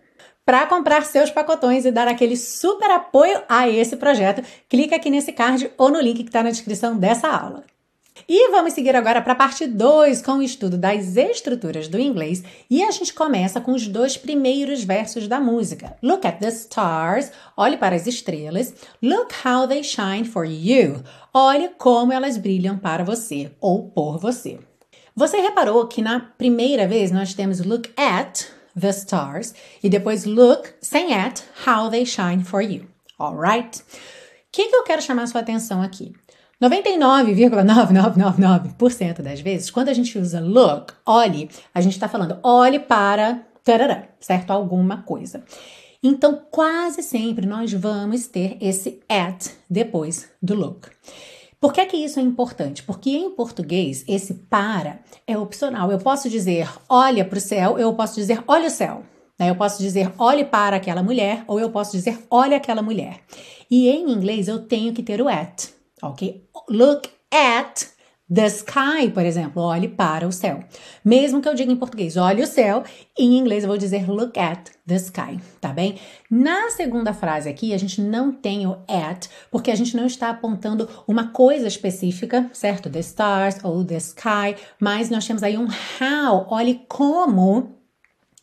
Para 0.45 0.67
comprar 0.67 1.05
seus 1.05 1.31
pacotões 1.31 1.85
e 1.85 1.93
dar 1.93 2.09
aquele 2.09 2.37
super 2.37 2.91
apoio 2.91 3.41
a 3.49 3.69
esse 3.69 3.97
projeto, 3.97 4.43
clica 4.69 4.97
aqui 4.97 5.11
nesse 5.11 5.33
card 5.33 5.71
ou 5.79 5.91
no 5.91 6.01
link 6.01 6.25
que 6.25 6.29
está 6.29 6.43
na 6.43 6.51
descrição 6.51 6.97
dessa 6.97 7.29
aula. 7.29 7.63
E 8.33 8.49
vamos 8.53 8.75
seguir 8.75 8.95
agora 8.95 9.21
para 9.21 9.33
a 9.33 9.35
parte 9.35 9.67
2 9.67 10.23
com 10.23 10.35
o 10.35 10.43
estudo 10.43 10.79
das 10.79 11.17
estruturas 11.17 11.89
do 11.89 11.99
inglês 11.99 12.45
e 12.71 12.81
a 12.81 12.89
gente 12.93 13.13
começa 13.13 13.61
com 13.61 13.73
os 13.73 13.89
dois 13.89 14.17
primeiros 14.17 14.85
versos 14.85 15.27
da 15.27 15.41
música. 15.41 15.97
Look 16.01 16.25
at 16.25 16.39
the 16.39 16.47
stars, 16.47 17.33
olhe 17.57 17.77
para 17.77 17.97
as 17.97 18.07
estrelas. 18.07 18.73
Look 19.03 19.35
how 19.45 19.67
they 19.67 19.83
shine 19.83 20.25
for 20.25 20.45
you. 20.45 21.03
Olhe 21.35 21.71
como 21.77 22.13
elas 22.13 22.37
brilham 22.37 22.79
para 22.79 23.03
você 23.03 23.51
ou 23.61 23.89
por 23.89 24.21
você. 24.21 24.61
Você 25.17 25.39
reparou 25.39 25.89
que 25.89 26.01
na 26.01 26.21
primeira 26.21 26.87
vez 26.87 27.11
nós 27.11 27.35
temos 27.35 27.59
look 27.59 27.91
at 27.97 28.45
the 28.81 28.91
stars 28.91 29.53
e 29.83 29.89
depois 29.89 30.25
look 30.25 30.73
sem 30.81 31.13
at 31.13 31.43
how 31.67 31.91
they 31.91 32.07
shine 32.07 32.45
for 32.45 32.63
you. 32.63 32.87
Alright? 33.19 33.81
O 33.81 33.83
que, 34.53 34.69
que 34.69 34.77
eu 34.77 34.85
quero 34.85 35.03
chamar 35.03 35.27
sua 35.27 35.41
atenção 35.41 35.83
aqui? 35.83 36.15
99,9999% 36.61 39.23
das 39.23 39.41
vezes, 39.41 39.71
quando 39.71 39.89
a 39.89 39.95
gente 39.95 40.19
usa 40.19 40.41
look, 40.41 40.93
olhe, 41.07 41.49
a 41.75 41.81
gente 41.81 41.95
está 41.95 42.07
falando 42.07 42.39
olhe 42.43 42.79
para 42.79 43.47
tarará, 43.65 44.09
certo? 44.21 44.51
Alguma 44.51 45.01
coisa. 45.03 45.43
Então, 46.03 46.39
quase 46.51 47.03
sempre 47.03 47.47
nós 47.47 47.73
vamos 47.73 48.27
ter 48.27 48.59
esse 48.61 49.01
at 49.09 49.47
depois 49.71 50.29
do 50.43 50.55
look. 50.55 50.89
Por 51.59 51.73
que, 51.73 51.87
que 51.87 51.97
isso 51.97 52.21
é 52.21 52.23
importante? 52.23 52.83
Porque 52.83 53.09
em 53.11 53.31
português, 53.31 54.05
esse 54.07 54.35
para 54.35 55.01
é 55.27 55.39
opcional. 55.39 55.91
Eu 55.91 55.99
posso 55.99 56.29
dizer 56.29 56.69
olha 56.89 57.25
para 57.25 57.39
o 57.39 57.41
céu, 57.41 57.79
eu 57.79 57.95
posso 57.95 58.17
dizer 58.17 58.45
olha 58.47 58.67
o 58.67 58.71
céu. 58.71 59.03
Né? 59.39 59.49
Eu 59.49 59.57
posso 59.57 59.83
dizer 59.83 60.13
olhe 60.19 60.45
para 60.45 60.77
aquela 60.77 61.03
mulher, 61.03 61.43
ou 61.47 61.59
eu 61.59 61.71
posso 61.71 61.93
dizer 61.93 62.19
olha 62.31 62.59
aquela 62.59 62.83
mulher. 62.83 63.21
E 63.71 63.89
em 63.89 64.11
inglês 64.11 64.47
eu 64.49 64.59
tenho 64.61 64.93
que 64.93 65.03
ter 65.03 65.23
o 65.23 65.29
at 65.29 65.80
ok? 66.03 66.49
Look 66.69 67.09
at 67.33 67.87
the 68.33 68.47
sky, 68.47 69.11
por 69.13 69.25
exemplo, 69.25 69.61
olhe 69.61 69.89
para 69.89 70.27
o 70.27 70.31
céu. 70.31 70.61
Mesmo 71.05 71.43
que 71.43 71.49
eu 71.49 71.55
diga 71.55 71.73
em 71.73 71.77
português, 71.77 72.17
olhe 72.17 72.43
o 72.43 72.47
céu, 72.47 72.85
em 73.19 73.37
inglês 73.37 73.65
eu 73.65 73.69
vou 73.69 73.77
dizer 73.77 74.09
look 74.09 74.39
at 74.39 74.71
the 74.87 74.95
sky, 74.95 75.41
tá 75.61 75.73
bem? 75.73 75.99
Na 76.31 76.71
segunda 76.71 77.13
frase 77.13 77.49
aqui, 77.49 77.75
a 77.75 77.79
gente 77.79 78.01
não 78.01 78.31
tem 78.31 78.67
o 78.69 78.79
at, 78.87 79.29
porque 79.51 79.71
a 79.71 79.75
gente 79.75 79.97
não 79.97 80.07
está 80.07 80.31
apontando 80.31 80.89
uma 81.09 81.33
coisa 81.33 81.67
específica, 81.67 82.49
certo? 82.53 82.89
The 82.89 83.01
stars 83.01 83.57
ou 83.65 83.85
the 83.85 83.97
sky, 83.97 84.55
mas 84.81 85.11
nós 85.11 85.27
temos 85.27 85.43
aí 85.43 85.59
um 85.59 85.67
how, 85.67 86.47
olhe 86.51 86.85
como 86.89 87.81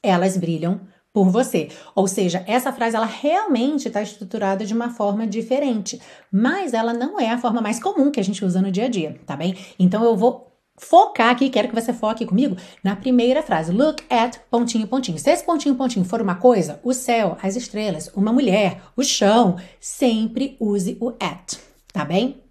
elas 0.04 0.36
brilham 0.36 0.82
por 1.18 1.32
você. 1.32 1.70
Ou 1.96 2.08
seja, 2.08 2.44
essa 2.46 2.72
frase 2.72 2.96
ela 2.96 3.08
realmente 3.08 3.88
está 3.88 4.04
estruturada 4.04 4.64
de 4.64 4.72
uma 4.72 4.92
forma 4.92 5.26
diferente, 5.26 6.00
mas 6.32 6.76
ela 6.76 6.94
não 6.94 7.20
é 7.20 7.32
a 7.32 7.40
forma 7.40 7.60
mais 7.60 7.80
comum 7.80 8.12
que 8.12 8.20
a 8.20 8.24
gente 8.24 8.46
usa 8.46 8.62
no 8.62 8.72
dia 8.72 8.86
a 8.86 8.88
dia, 8.88 9.20
tá 9.26 9.36
bem? 9.36 9.56
Então 9.80 10.04
eu 10.04 10.16
vou 10.16 10.56
focar 10.78 11.32
aqui, 11.32 11.50
quero 11.50 11.70
que 11.70 11.74
você 11.74 11.92
foque 11.92 12.24
comigo 12.24 12.56
na 12.84 12.96
primeira 12.96 13.42
frase. 13.42 13.72
Look 13.72 14.04
at 14.08 14.38
pontinho, 14.52 14.86
pontinho. 14.86 15.18
Se 15.18 15.32
esse 15.32 15.44
pontinho, 15.44 15.74
pontinho 15.74 16.06
for 16.06 16.22
uma 16.22 16.36
coisa, 16.36 16.80
o 16.84 16.94
céu, 16.94 17.36
as 17.42 17.56
estrelas, 17.56 18.12
uma 18.16 18.32
mulher, 18.32 18.80
o 18.96 19.02
chão, 19.02 19.56
sempre 19.80 20.56
use 20.60 21.00
o 21.02 21.14
at, 21.20 21.58
tá 21.92 22.06
bem? 22.06 22.44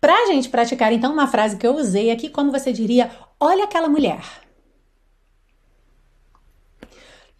Pra 0.00 0.28
gente 0.28 0.48
praticar 0.48 0.94
então 0.94 1.12
uma 1.12 1.26
frase 1.26 1.58
que 1.58 1.66
eu 1.66 1.76
usei 1.76 2.10
aqui, 2.10 2.30
como 2.30 2.50
você 2.50 2.72
diria, 2.72 3.10
olha 3.38 3.64
aquela 3.64 3.86
mulher. 3.86 4.47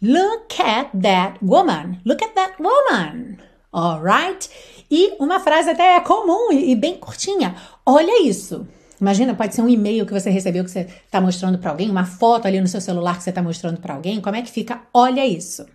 Look 0.01 0.61
at 0.61 0.91
that 1.01 1.39
woman. 1.43 1.99
Look 2.05 2.23
at 2.23 2.33
that 2.33 2.55
woman. 2.61 3.37
Alright? 3.73 4.49
E 4.89 5.15
uma 5.19 5.39
frase 5.39 5.69
até 5.69 5.99
comum 5.99 6.51
e 6.51 6.75
bem 6.75 6.97
curtinha. 6.97 7.55
Olha 7.85 8.25
isso. 8.27 8.67
Imagina, 8.99 9.33
pode 9.33 9.55
ser 9.55 9.61
um 9.61 9.69
e-mail 9.69 10.05
que 10.05 10.13
você 10.13 10.29
recebeu 10.29 10.63
que 10.63 10.71
você 10.71 10.81
está 10.81 11.21
mostrando 11.21 11.57
para 11.57 11.71
alguém, 11.71 11.89
uma 11.89 12.05
foto 12.05 12.47
ali 12.47 12.59
no 12.59 12.67
seu 12.67 12.81
celular 12.81 13.17
que 13.17 13.23
você 13.23 13.29
está 13.29 13.41
mostrando 13.41 13.79
para 13.79 13.93
alguém. 13.93 14.19
Como 14.19 14.35
é 14.35 14.41
que 14.41 14.51
fica? 14.51 14.81
Olha 14.93 15.25
isso. 15.25 15.65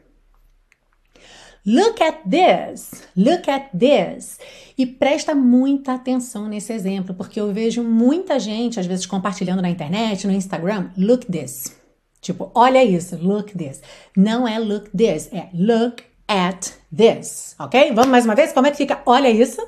Look 1.67 2.03
at 2.03 2.19
this. 2.29 3.03
Look 3.17 3.49
at 3.49 3.71
this. 3.71 4.39
E 4.77 4.85
presta 4.85 5.35
muita 5.35 5.95
atenção 5.95 6.47
nesse 6.47 6.73
exemplo, 6.75 7.15
porque 7.15 7.41
eu 7.41 7.51
vejo 7.55 7.83
muita 7.83 8.39
gente, 8.39 8.79
às 8.79 8.85
vezes, 8.85 9.07
compartilhando 9.07 9.63
na 9.63 9.71
internet, 9.71 10.27
no 10.27 10.33
Instagram. 10.33 10.91
Look 10.97 11.25
this. 11.25 11.84
Tipo, 12.25 12.51
olha 12.55 12.83
isso, 12.83 13.19
look 13.21 13.53
this. 13.53 13.83
Não 14.17 14.49
é 14.49 14.59
look 14.59 14.89
this, 14.97 15.31
é 15.31 15.51
look 15.53 16.03
at 16.27 16.71
this, 16.97 17.55
ok? 17.59 17.93
Vamos 17.93 18.11
mais 18.11 18.25
uma 18.25 18.35
vez? 18.35 18.51
Como 18.51 18.67
é 18.67 18.71
que 18.71 18.79
fica? 18.79 19.03
Olha 19.05 19.29
isso. 19.29 19.61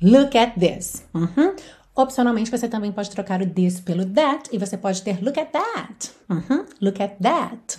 Look 0.00 0.36
at 0.38 0.54
this. 0.58 1.06
Uhum. 1.12 1.54
Opcionalmente, 1.94 2.50
você 2.50 2.66
também 2.68 2.90
pode 2.90 3.10
trocar 3.10 3.42
o 3.42 3.46
this 3.46 3.80
pelo 3.80 4.06
that 4.06 4.48
e 4.50 4.56
você 4.56 4.78
pode 4.78 5.02
ter 5.02 5.22
look 5.22 5.38
at 5.38 5.50
that. 5.52 6.10
Uhum. 6.30 6.64
Look 6.80 7.02
at 7.02 7.16
that. 7.20 7.76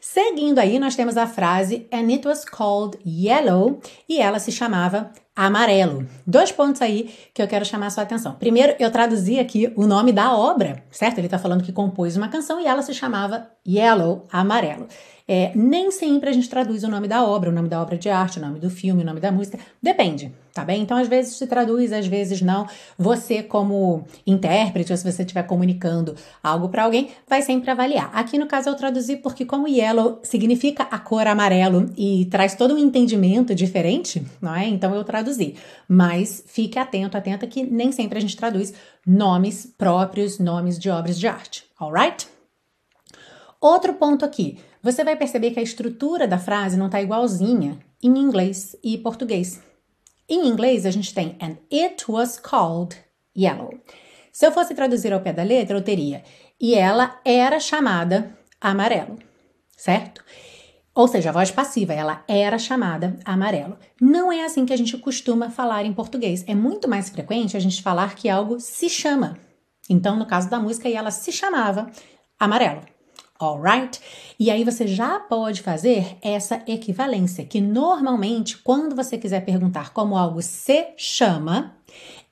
Seguindo 0.00 0.60
aí, 0.60 0.78
nós 0.78 0.94
temos 0.94 1.16
a 1.16 1.26
frase 1.26 1.88
And 1.92 2.12
it 2.12 2.28
was 2.28 2.44
called 2.44 2.96
yellow 3.04 3.80
e 4.08 4.20
ela 4.20 4.38
se 4.38 4.52
chamava 4.52 5.10
amarelo. 5.34 6.06
Dois 6.26 6.52
pontos 6.52 6.80
aí 6.80 7.12
que 7.32 7.42
eu 7.42 7.48
quero 7.48 7.64
chamar 7.64 7.86
a 7.86 7.90
sua 7.90 8.04
atenção. 8.04 8.34
Primeiro, 8.34 8.74
eu 8.78 8.90
traduzi 8.90 9.38
aqui 9.38 9.72
o 9.74 9.86
nome 9.86 10.12
da 10.12 10.36
obra, 10.36 10.82
certo? 10.90 11.18
Ele 11.18 11.26
está 11.26 11.38
falando 11.38 11.64
que 11.64 11.72
compôs 11.72 12.16
uma 12.16 12.28
canção 12.28 12.60
e 12.60 12.66
ela 12.66 12.82
se 12.82 12.94
chamava 12.94 13.48
Yellow, 13.66 14.26
amarelo. 14.30 14.86
É, 15.26 15.52
nem 15.54 15.90
sempre 15.90 16.28
a 16.28 16.32
gente 16.34 16.50
traduz 16.50 16.84
o 16.84 16.88
nome 16.88 17.08
da 17.08 17.24
obra, 17.24 17.48
o 17.48 17.52
nome 17.52 17.66
da 17.66 17.80
obra 17.80 17.96
de 17.96 18.10
arte, 18.10 18.38
o 18.38 18.42
nome 18.42 18.60
do 18.60 18.68
filme, 18.68 19.02
o 19.02 19.06
nome 19.06 19.20
da 19.20 19.32
música. 19.32 19.58
Depende, 19.82 20.30
tá 20.52 20.62
bem? 20.62 20.82
Então, 20.82 20.98
às 20.98 21.08
vezes 21.08 21.36
se 21.36 21.46
traduz, 21.46 21.94
às 21.94 22.06
vezes 22.06 22.42
não. 22.42 22.66
Você, 22.98 23.42
como 23.42 24.04
intérprete, 24.26 24.92
ou 24.92 24.98
se 24.98 25.10
você 25.10 25.22
estiver 25.22 25.44
comunicando 25.44 26.14
algo 26.42 26.68
para 26.68 26.84
alguém, 26.84 27.08
vai 27.26 27.40
sempre 27.40 27.70
avaliar. 27.70 28.10
Aqui 28.12 28.38
no 28.38 28.46
caso 28.46 28.68
eu 28.68 28.74
traduzi 28.74 29.16
porque, 29.16 29.46
como 29.46 29.66
yellow 29.66 30.20
significa 30.22 30.82
a 30.90 30.98
cor 30.98 31.26
amarelo 31.26 31.90
e 31.96 32.26
traz 32.26 32.54
todo 32.54 32.74
um 32.74 32.78
entendimento 32.78 33.54
diferente, 33.54 34.22
não 34.42 34.54
é? 34.54 34.68
Então 34.68 34.94
eu 34.94 35.04
traduzi. 35.04 35.23
Mas 35.88 36.44
fique 36.46 36.78
atento, 36.78 37.16
atenta 37.16 37.46
que 37.46 37.62
nem 37.62 37.92
sempre 37.92 38.18
a 38.18 38.20
gente 38.20 38.36
traduz 38.36 38.74
nomes 39.06 39.66
próprios, 39.78 40.38
nomes 40.38 40.78
de 40.78 40.90
obras 40.90 41.18
de 41.18 41.26
arte, 41.26 41.64
alright? 41.78 42.28
Outro 43.60 43.94
ponto 43.94 44.24
aqui, 44.24 44.58
você 44.82 45.02
vai 45.02 45.16
perceber 45.16 45.52
que 45.52 45.60
a 45.60 45.62
estrutura 45.62 46.28
da 46.28 46.38
frase 46.38 46.76
não 46.76 46.86
está 46.86 47.00
igualzinha 47.00 47.78
em 48.02 48.18
inglês 48.18 48.76
e 48.84 48.98
português. 48.98 49.62
Em 50.28 50.46
inglês, 50.46 50.84
a 50.84 50.90
gente 50.90 51.14
tem 51.14 51.36
and 51.40 51.56
it 51.72 52.04
was 52.10 52.38
called 52.38 52.96
yellow. 53.36 53.70
Se 54.30 54.46
eu 54.46 54.52
fosse 54.52 54.74
traduzir 54.74 55.12
ao 55.12 55.20
pé 55.20 55.32
da 55.32 55.42
letra, 55.42 55.76
eu 55.76 55.82
teria 55.82 56.22
e 56.60 56.74
ela 56.74 57.20
era 57.24 57.58
chamada 57.60 58.36
amarelo, 58.60 59.18
certo? 59.76 60.24
Ou 60.94 61.08
seja, 61.08 61.30
a 61.30 61.32
voz 61.32 61.50
passiva, 61.50 61.92
ela 61.92 62.22
era 62.28 62.58
chamada 62.58 63.18
amarelo. 63.24 63.76
Não 64.00 64.30
é 64.30 64.44
assim 64.44 64.64
que 64.64 64.72
a 64.72 64.76
gente 64.76 64.96
costuma 64.98 65.50
falar 65.50 65.84
em 65.84 65.92
português. 65.92 66.44
É 66.46 66.54
muito 66.54 66.88
mais 66.88 67.10
frequente 67.10 67.56
a 67.56 67.60
gente 67.60 67.82
falar 67.82 68.14
que 68.14 68.28
algo 68.28 68.60
se 68.60 68.88
chama. 68.88 69.36
Então, 69.90 70.16
no 70.16 70.26
caso 70.26 70.48
da 70.48 70.60
música, 70.60 70.88
ela 70.88 71.10
se 71.10 71.32
chamava 71.32 71.90
amarelo 72.38 72.82
alright? 73.38 74.00
E 74.38 74.50
aí 74.50 74.64
você 74.64 74.86
já 74.86 75.18
pode 75.20 75.62
fazer 75.62 76.16
essa 76.22 76.62
equivalência, 76.66 77.44
que 77.44 77.60
normalmente, 77.60 78.58
quando 78.58 78.94
você 78.94 79.18
quiser 79.18 79.44
perguntar 79.44 79.92
como 79.92 80.16
algo 80.16 80.40
se 80.42 80.88
chama, 80.96 81.76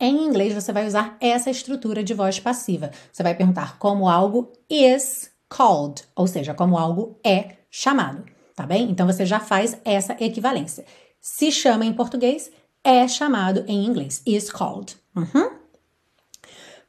em 0.00 0.24
inglês 0.24 0.54
você 0.54 0.72
vai 0.72 0.86
usar 0.86 1.16
essa 1.20 1.50
estrutura 1.50 2.02
de 2.02 2.14
voz 2.14 2.40
passiva. 2.40 2.90
Você 3.12 3.22
vai 3.22 3.34
perguntar 3.34 3.78
como 3.78 4.08
algo 4.08 4.52
is 4.68 5.30
called, 5.48 6.02
ou 6.16 6.26
seja, 6.26 6.54
como 6.54 6.78
algo 6.78 7.18
é 7.24 7.56
chamado, 7.70 8.24
tá 8.54 8.66
bem? 8.66 8.90
Então 8.90 9.06
você 9.06 9.24
já 9.26 9.40
faz 9.40 9.78
essa 9.84 10.16
equivalência. 10.20 10.84
Se 11.20 11.50
chama 11.52 11.84
em 11.84 11.92
português, 11.92 12.50
é 12.84 13.06
chamado 13.06 13.64
em 13.66 13.84
inglês, 13.84 14.22
is 14.26 14.50
called. 14.50 14.96
Uhum. 15.16 15.62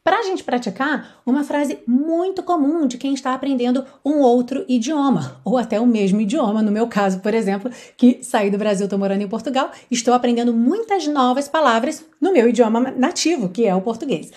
Para 0.03 0.20
a 0.20 0.24
gente 0.24 0.43
praticar, 0.43 1.22
uma 1.25 1.46
frase 1.46 1.79
muito 1.88 2.43
comum 2.43 2.86
de 2.86 2.98
quem 2.98 3.13
está 3.13 3.34
aprendendo 3.34 3.86
um 4.03 4.20
outro 4.20 4.65
idioma, 4.67 5.39
ou 5.46 5.58
até 5.58 5.79
o 5.79 5.88
mesmo 5.88 6.20
idioma, 6.20 6.62
no 6.62 6.74
meu 6.74 6.88
caso, 6.88 7.22
por 7.22 7.34
exemplo, 7.34 7.72
que 7.96 8.20
saí 8.22 8.51
do 8.51 8.58
Brasil, 8.58 8.86
estou 8.86 9.00
morando 9.00 9.22
em 9.22 9.29
Portugal, 9.29 9.72
estou 9.89 10.13
aprendendo 10.13 10.53
muitas 10.53 11.08
novas 11.08 11.48
palavras 11.48 12.03
no 12.20 12.34
meu 12.34 12.50
idioma 12.50 12.91
nativo, 12.91 13.48
que 13.48 13.65
é 13.65 13.74
o 13.74 13.82
português. 13.82 14.29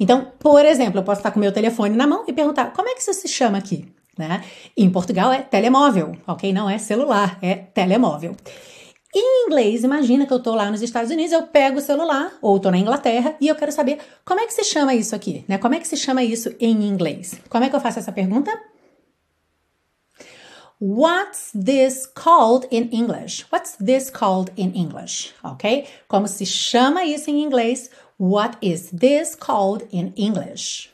Então, 0.00 0.32
por 0.38 0.64
exemplo, 0.64 0.98
eu 0.98 1.04
posso 1.04 1.18
estar 1.18 1.30
com 1.30 1.38
meu 1.38 1.52
telefone 1.52 1.94
na 1.94 2.06
mão 2.06 2.24
e 2.26 2.32
perguntar 2.32 2.72
como 2.72 2.88
é 2.88 2.94
que 2.94 3.02
isso 3.02 3.12
se 3.12 3.28
chama 3.28 3.58
aqui? 3.58 3.86
Né? 4.16 4.44
Em 4.76 4.90
Portugal 4.90 5.32
é 5.32 5.40
telemóvel, 5.40 6.16
ok? 6.26 6.52
Não 6.52 6.68
é 6.68 6.78
celular, 6.78 7.38
é 7.40 7.54
telemóvel. 7.54 8.36
Em 9.14 9.46
inglês, 9.46 9.84
imagina 9.84 10.26
que 10.26 10.32
eu 10.32 10.38
estou 10.38 10.54
lá 10.54 10.70
nos 10.70 10.80
Estados 10.80 11.10
Unidos, 11.10 11.32
eu 11.32 11.42
pego 11.46 11.78
o 11.78 11.82
celular, 11.82 12.32
ou 12.40 12.56
estou 12.56 12.72
na 12.72 12.78
Inglaterra, 12.78 13.36
e 13.40 13.48
eu 13.48 13.54
quero 13.54 13.70
saber 13.70 13.98
como 14.24 14.40
é 14.40 14.46
que 14.46 14.54
se 14.54 14.64
chama 14.64 14.94
isso 14.94 15.14
aqui, 15.14 15.44
né? 15.46 15.58
Como 15.58 15.74
é 15.74 15.80
que 15.80 15.86
se 15.86 15.96
chama 15.96 16.22
isso 16.22 16.54
em 16.58 16.84
inglês? 16.84 17.38
Como 17.48 17.62
é 17.62 17.68
que 17.68 17.76
eu 17.76 17.80
faço 17.80 17.98
essa 17.98 18.12
pergunta? 18.12 18.50
What's 20.80 21.52
this 21.52 22.06
called 22.06 22.66
in 22.70 22.88
English? 22.90 23.44
What's 23.52 23.76
this 23.76 24.10
called 24.10 24.50
in 24.56 24.72
English? 24.74 25.32
Ok? 25.44 25.86
Como 26.08 26.26
se 26.26 26.44
chama 26.44 27.04
isso 27.04 27.30
em 27.30 27.42
inglês? 27.42 27.90
What 28.18 28.56
is 28.60 28.90
this 28.90 29.36
called 29.36 29.86
in 29.92 30.12
English? 30.16 30.91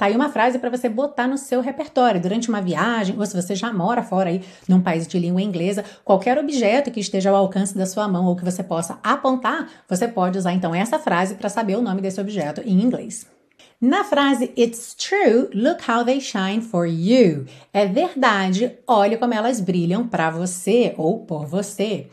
Tá 0.00 0.06
aí 0.06 0.16
uma 0.16 0.30
frase 0.30 0.58
para 0.58 0.70
você 0.70 0.88
botar 0.88 1.28
no 1.28 1.36
seu 1.36 1.60
repertório 1.60 2.18
durante 2.18 2.48
uma 2.48 2.62
viagem, 2.62 3.14
ou 3.18 3.26
se 3.26 3.36
você 3.36 3.54
já 3.54 3.70
mora 3.70 4.02
fora 4.02 4.30
aí 4.30 4.40
num 4.66 4.80
país 4.80 5.06
de 5.06 5.18
língua 5.18 5.42
inglesa, 5.42 5.84
qualquer 6.02 6.38
objeto 6.38 6.90
que 6.90 7.00
esteja 7.00 7.28
ao 7.28 7.36
alcance 7.36 7.76
da 7.76 7.84
sua 7.84 8.08
mão 8.08 8.24
ou 8.24 8.34
que 8.34 8.42
você 8.42 8.62
possa 8.62 8.98
apontar, 9.02 9.68
você 9.86 10.08
pode 10.08 10.38
usar 10.38 10.54
então 10.54 10.74
essa 10.74 10.98
frase 10.98 11.34
para 11.34 11.50
saber 11.50 11.76
o 11.76 11.82
nome 11.82 12.00
desse 12.00 12.18
objeto 12.18 12.62
em 12.64 12.80
inglês. 12.80 13.26
Na 13.78 14.02
frase 14.02 14.50
It's 14.56 14.94
true, 14.94 15.50
look 15.52 15.82
how 15.86 16.02
they 16.02 16.18
shine 16.18 16.62
for 16.62 16.86
you. 16.86 17.44
É 17.70 17.84
verdade, 17.84 18.78
olhe 18.86 19.18
como 19.18 19.34
elas 19.34 19.60
brilham 19.60 20.08
para 20.08 20.30
você 20.30 20.94
ou 20.96 21.26
por 21.26 21.44
você. 21.44 22.08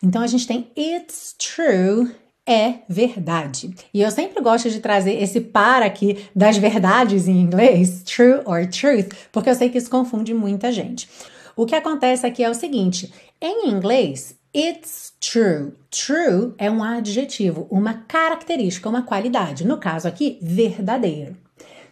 Então 0.00 0.22
a 0.22 0.28
gente 0.28 0.46
tem 0.46 0.70
It's 0.78 1.34
true, 1.36 2.08
é 2.46 2.80
verdade. 2.88 3.74
E 3.92 4.02
eu 4.02 4.10
sempre 4.10 4.42
gosto 4.42 4.68
de 4.68 4.80
trazer 4.80 5.22
esse 5.22 5.40
par 5.40 5.82
aqui 5.82 6.26
das 6.34 6.56
verdades 6.56 7.28
em 7.28 7.40
inglês, 7.40 8.02
true 8.02 8.40
or 8.44 8.66
truth, 8.66 9.12
porque 9.30 9.50
eu 9.50 9.54
sei 9.54 9.68
que 9.68 9.78
isso 9.78 9.90
confunde 9.90 10.34
muita 10.34 10.72
gente. 10.72 11.08
O 11.56 11.66
que 11.66 11.74
acontece 11.74 12.26
aqui 12.26 12.42
é 12.42 12.50
o 12.50 12.54
seguinte: 12.54 13.12
em 13.40 13.68
inglês, 13.68 14.36
it's 14.54 15.12
true. 15.20 15.72
True 15.90 16.54
é 16.58 16.70
um 16.70 16.82
adjetivo, 16.82 17.66
uma 17.70 17.94
característica, 17.94 18.88
uma 18.88 19.02
qualidade. 19.02 19.66
No 19.66 19.78
caso 19.78 20.08
aqui, 20.08 20.38
verdadeiro. 20.42 21.36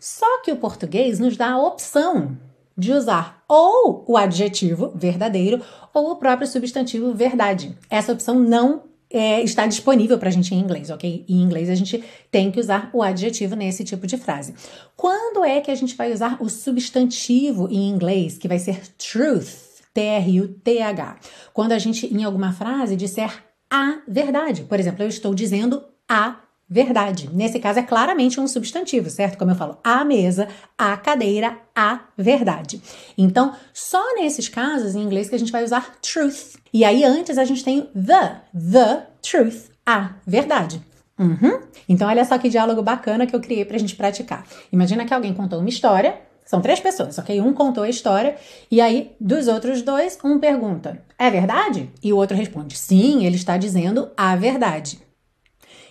Só 0.00 0.42
que 0.42 0.50
o 0.50 0.56
português 0.56 1.18
nos 1.18 1.36
dá 1.36 1.50
a 1.50 1.62
opção 1.62 2.36
de 2.76 2.92
usar 2.92 3.44
ou 3.46 4.04
o 4.08 4.16
adjetivo 4.16 4.90
verdadeiro 4.94 5.62
ou 5.92 6.12
o 6.12 6.16
próprio 6.16 6.48
substantivo 6.48 7.12
verdade. 7.12 7.76
Essa 7.90 8.12
opção 8.12 8.38
não 8.38 8.84
é, 9.12 9.42
está 9.42 9.66
disponível 9.66 10.18
para 10.18 10.28
a 10.28 10.32
gente 10.32 10.54
em 10.54 10.58
inglês, 10.58 10.88
ok? 10.88 11.24
Em 11.28 11.42
inglês 11.42 11.68
a 11.68 11.74
gente 11.74 12.02
tem 12.30 12.50
que 12.50 12.60
usar 12.60 12.90
o 12.92 13.02
adjetivo 13.02 13.56
nesse 13.56 13.84
tipo 13.84 14.06
de 14.06 14.16
frase. 14.16 14.54
Quando 14.96 15.44
é 15.44 15.60
que 15.60 15.70
a 15.70 15.74
gente 15.74 15.96
vai 15.96 16.12
usar 16.12 16.36
o 16.40 16.48
substantivo 16.48 17.68
em 17.70 17.88
inglês, 17.88 18.38
que 18.38 18.48
vai 18.48 18.58
ser 18.58 18.80
truth? 18.96 19.70
T-R-U-T-H. 19.92 21.18
Quando 21.52 21.72
a 21.72 21.78
gente, 21.78 22.06
em 22.06 22.22
alguma 22.22 22.52
frase, 22.52 22.94
disser 22.94 23.42
a 23.68 24.00
verdade. 24.06 24.62
Por 24.62 24.78
exemplo, 24.78 25.02
eu 25.02 25.08
estou 25.08 25.34
dizendo 25.34 25.84
a 26.08 26.36
verdade. 26.70 27.28
Nesse 27.32 27.58
caso 27.58 27.80
é 27.80 27.82
claramente 27.82 28.38
um 28.38 28.46
substantivo, 28.46 29.10
certo? 29.10 29.36
Como 29.36 29.50
eu 29.50 29.56
falo, 29.56 29.76
a 29.82 30.04
mesa, 30.04 30.46
a 30.78 30.96
cadeira, 30.96 31.58
a 31.74 32.00
verdade. 32.16 32.80
Então, 33.18 33.52
só 33.74 34.14
nesses 34.14 34.48
casos 34.48 34.94
em 34.94 35.02
inglês 35.02 35.28
que 35.28 35.34
a 35.34 35.38
gente 35.38 35.50
vai 35.50 35.64
usar 35.64 35.96
truth. 36.00 36.54
E 36.72 36.84
aí 36.84 37.02
antes 37.02 37.36
a 37.38 37.44
gente 37.44 37.64
tem 37.64 37.88
the, 37.92 38.36
the 38.54 39.06
truth, 39.20 39.70
a 39.84 40.10
verdade. 40.24 40.80
Uhum. 41.18 41.60
Então, 41.88 42.08
olha 42.08 42.24
só 42.24 42.38
que 42.38 42.48
diálogo 42.48 42.82
bacana 42.82 43.26
que 43.26 43.34
eu 43.34 43.40
criei 43.40 43.64
pra 43.64 43.76
gente 43.76 43.96
praticar. 43.96 44.46
Imagina 44.72 45.04
que 45.04 45.12
alguém 45.12 45.34
contou 45.34 45.58
uma 45.58 45.68
história, 45.68 46.20
são 46.46 46.60
três 46.60 46.78
pessoas, 46.78 47.18
ok? 47.18 47.40
Um 47.40 47.52
contou 47.52 47.82
a 47.82 47.88
história, 47.88 48.36
e 48.70 48.80
aí, 48.80 49.12
dos 49.20 49.48
outros 49.48 49.82
dois, 49.82 50.18
um 50.24 50.38
pergunta: 50.38 51.02
É 51.18 51.30
verdade? 51.30 51.90
E 52.02 52.12
o 52.12 52.16
outro 52.16 52.36
responde: 52.36 52.76
Sim, 52.76 53.26
ele 53.26 53.36
está 53.36 53.56
dizendo 53.56 54.10
a 54.16 54.34
verdade. 54.34 55.09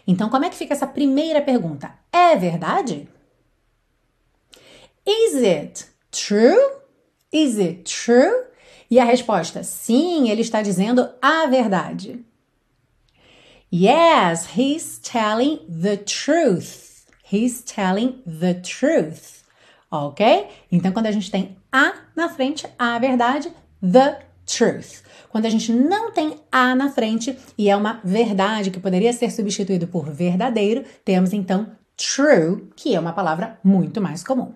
Então, 0.09 0.27
como 0.27 0.43
é 0.43 0.49
que 0.49 0.55
fica 0.55 0.73
essa 0.73 0.87
primeira 0.87 1.39
pergunta? 1.39 1.93
É 2.11 2.35
verdade? 2.35 3.07
Is 5.05 5.35
it 5.35 5.85
true? 6.09 6.57
Is 7.31 7.59
it 7.59 7.83
true? 7.83 8.47
E 8.89 8.99
a 8.99 9.03
resposta: 9.03 9.61
sim, 9.61 10.31
ele 10.31 10.41
está 10.41 10.63
dizendo 10.63 11.07
a 11.21 11.45
verdade. 11.45 12.25
Yes, 13.71 14.57
he's 14.57 14.97
telling 14.97 15.59
the 15.69 15.97
truth. 15.97 17.05
He's 17.31 17.61
telling 17.61 18.23
the 18.25 18.55
truth. 18.55 19.43
Ok? 19.91 20.47
Então, 20.71 20.91
quando 20.91 21.05
a 21.05 21.11
gente 21.11 21.29
tem 21.29 21.55
a 21.71 21.93
na 22.15 22.29
frente, 22.29 22.65
a 22.79 22.97
verdade, 22.97 23.53
the 23.79 24.25
truth. 24.57 25.03
Quando 25.29 25.45
a 25.45 25.49
gente 25.49 25.71
não 25.71 26.11
tem 26.11 26.35
a 26.51 26.73
na 26.73 26.89
frente 26.89 27.37
e 27.57 27.69
é 27.69 27.75
uma 27.75 28.01
verdade 28.03 28.71
que 28.71 28.79
poderia 28.79 29.13
ser 29.13 29.31
substituído 29.31 29.87
por 29.87 30.09
verdadeiro, 30.09 30.83
temos 31.05 31.33
então 31.33 31.67
true, 31.95 32.67
que 32.75 32.95
é 32.95 32.99
uma 32.99 33.13
palavra 33.13 33.59
muito 33.63 34.01
mais 34.01 34.23
comum. 34.23 34.53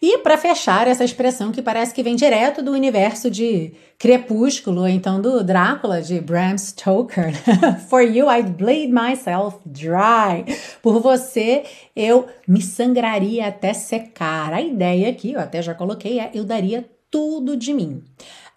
E 0.00 0.18
para 0.18 0.36
fechar 0.36 0.86
essa 0.86 1.04
expressão 1.04 1.50
que 1.50 1.62
parece 1.62 1.94
que 1.94 2.02
vem 2.02 2.14
direto 2.14 2.62
do 2.62 2.72
universo 2.72 3.30
de 3.30 3.72
Crepúsculo, 3.98 4.82
ou 4.82 4.88
então 4.88 5.20
do 5.20 5.42
Drácula 5.42 6.02
de 6.02 6.20
Bram 6.20 6.56
Stoker. 6.56 7.32
For 7.88 8.02
you 8.02 8.30
I'd 8.30 8.50
bleed 8.50 8.92
myself 8.92 9.58
dry. 9.64 10.44
Por 10.82 11.00
você 11.00 11.64
eu 11.96 12.26
me 12.46 12.62
sangraria 12.62 13.48
até 13.48 13.72
secar. 13.72 14.52
A 14.52 14.60
ideia 14.60 15.08
aqui, 15.10 15.32
eu 15.32 15.40
até 15.40 15.62
já 15.62 15.74
coloquei, 15.74 16.20
é 16.20 16.30
eu 16.34 16.44
daria 16.44 16.88
tudo 17.10 17.56
de 17.56 17.74
mim. 17.74 18.02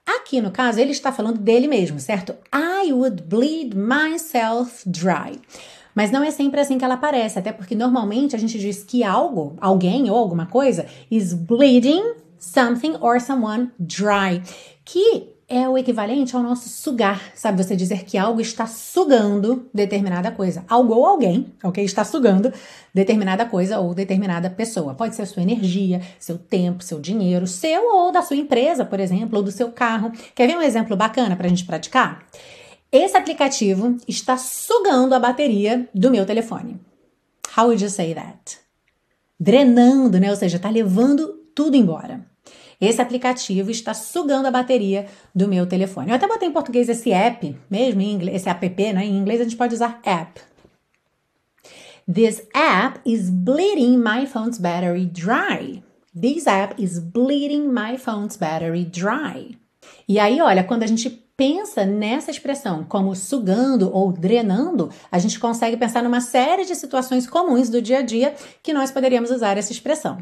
Aqui 0.06 0.42
no 0.42 0.52
caso, 0.52 0.80
ele 0.80 0.92
está 0.92 1.12
falando 1.12 1.40
dele 1.40 1.68
mesmo, 1.68 2.00
certo? 2.00 2.36
I 2.54 2.92
would 2.92 3.24
bleed 3.24 3.76
myself 3.76 4.84
dry. 4.86 5.40
Mas 5.96 6.12
não 6.12 6.24
é 6.24 6.32
sempre 6.32 6.60
assim 6.60 6.78
que 6.78 6.84
ela 6.84 6.96
aparece, 6.96 7.40
até 7.40 7.52
porque 7.52 7.76
normalmente 7.76 8.36
a 8.36 8.40
gente 8.40 8.58
diz 8.58 8.84
que 8.84 9.04
algo, 9.04 9.56
alguém 9.62 10.10
ou 10.10 10.18
alguma 10.18 10.48
coisa, 10.48 10.86
is 11.10 11.34
bleeding 11.34 12.16
something 12.40 12.98
or 13.00 13.22
someone 13.22 13.72
dry, 13.80 14.42
que 14.84 15.33
é 15.48 15.68
o 15.68 15.78
equivalente 15.78 16.36
ao 16.36 16.42
nosso 16.42 16.70
sugar, 16.70 17.22
sabe? 17.36 17.64
Você 17.64 17.76
dizer 17.76 18.06
que 18.06 18.18
algo 18.18 18.42
está 18.42 18.66
sugando 18.66 19.70
determinada 19.74 20.32
coisa. 20.32 20.64
Algo 20.68 20.94
ou 20.94 21.06
alguém, 21.06 21.54
ok? 21.64 21.84
Está 21.84 22.04
sugando 22.04 22.52
determinada 22.94 23.46
coisa 23.46 23.80
ou 23.80 23.94
determinada 23.94 24.50
pessoa. 24.50 24.94
Pode 24.94 25.16
ser 25.16 25.24
a 25.24 25.26
sua 25.26 25.44
energia, 25.44 26.02
seu 26.20 26.38
tempo, 26.38 26.84
seu 26.84 27.00
dinheiro, 27.00 27.46
seu 27.46 27.96
ou 27.96 28.12
da 28.12 28.22
sua 28.22 28.38
empresa, 28.38 28.86
por 28.86 29.00
exemplo, 29.00 29.38
ou 29.38 29.44
do 29.44 29.52
seu 29.52 29.72
carro. 29.72 30.12
Quer 30.34 30.48
ver 30.48 30.58
um 30.58 30.62
exemplo 30.62 30.96
bacana 30.96 31.36
para 31.36 31.46
a 31.46 31.50
gente 31.50 31.66
praticar? 31.66 32.26
Esse 32.92 33.18
aplicativo 33.18 33.98
está 34.08 34.38
sugando 34.38 35.14
a 35.14 35.20
bateria 35.20 35.90
do 35.94 36.12
meu 36.12 36.26
telefone. 36.26 36.80
How 37.58 37.66
would 37.66 37.84
you 37.84 37.90
say 37.90 38.14
that? 38.14 38.60
Drenando, 39.40 40.20
né? 40.20 40.30
Ou 40.30 40.36
seja, 40.36 40.58
está 40.58 40.70
levando 40.70 41.28
tudo 41.56 41.76
embora. 41.76 42.33
Esse 42.84 43.02
aplicativo 43.02 43.72
está 43.72 43.94
sugando 43.94 44.48
a 44.48 44.52
bateria 44.52 45.06
do 45.34 45.48
meu 45.48 45.66
telefone. 45.66 46.10
Eu 46.10 46.16
até 46.16 46.28
botei 46.28 46.50
em 46.50 46.52
português 46.52 46.90
esse 46.90 47.14
app, 47.14 47.56
mesmo 47.70 48.02
em 48.02 48.12
inglês, 48.12 48.36
esse 48.36 48.50
app, 48.50 48.94
né? 48.94 49.06
Em 49.06 49.18
inglês 49.18 49.40
a 49.40 49.46
gente 49.46 49.56
pode 49.56 49.74
usar 49.74 50.02
app. 50.04 50.42
This 52.12 52.46
app 52.54 53.00
is 53.06 53.30
bleeding 53.30 53.98
my 53.98 54.26
phone's 54.26 54.58
battery 54.58 55.06
dry. 55.06 55.82
This 56.14 56.46
app 56.46 56.76
is 56.78 57.00
bleeding 57.00 57.70
my 57.70 57.98
phone's 57.98 58.36
battery 58.36 58.84
dry. 58.84 59.58
E 60.06 60.20
aí, 60.20 60.42
olha, 60.42 60.64
quando 60.66 60.84
a 60.84 60.88
gente 60.88 61.10
pensa 61.10 61.86
nessa 61.86 62.32
expressão 62.32 62.84
como 62.84 63.16
sugando 63.16 63.90
ou 63.94 64.12
drenando, 64.12 64.90
a 65.10 65.18
gente 65.18 65.40
consegue 65.40 65.78
pensar 65.78 66.04
numa 66.04 66.20
série 66.20 66.66
de 66.66 66.76
situações 66.76 67.26
comuns 67.26 67.70
do 67.70 67.82
dia 67.82 68.00
a 68.00 68.02
dia 68.02 68.36
que 68.62 68.74
nós 68.74 68.92
poderíamos 68.92 69.32
usar 69.32 69.58
essa 69.58 69.72
expressão. 69.72 70.18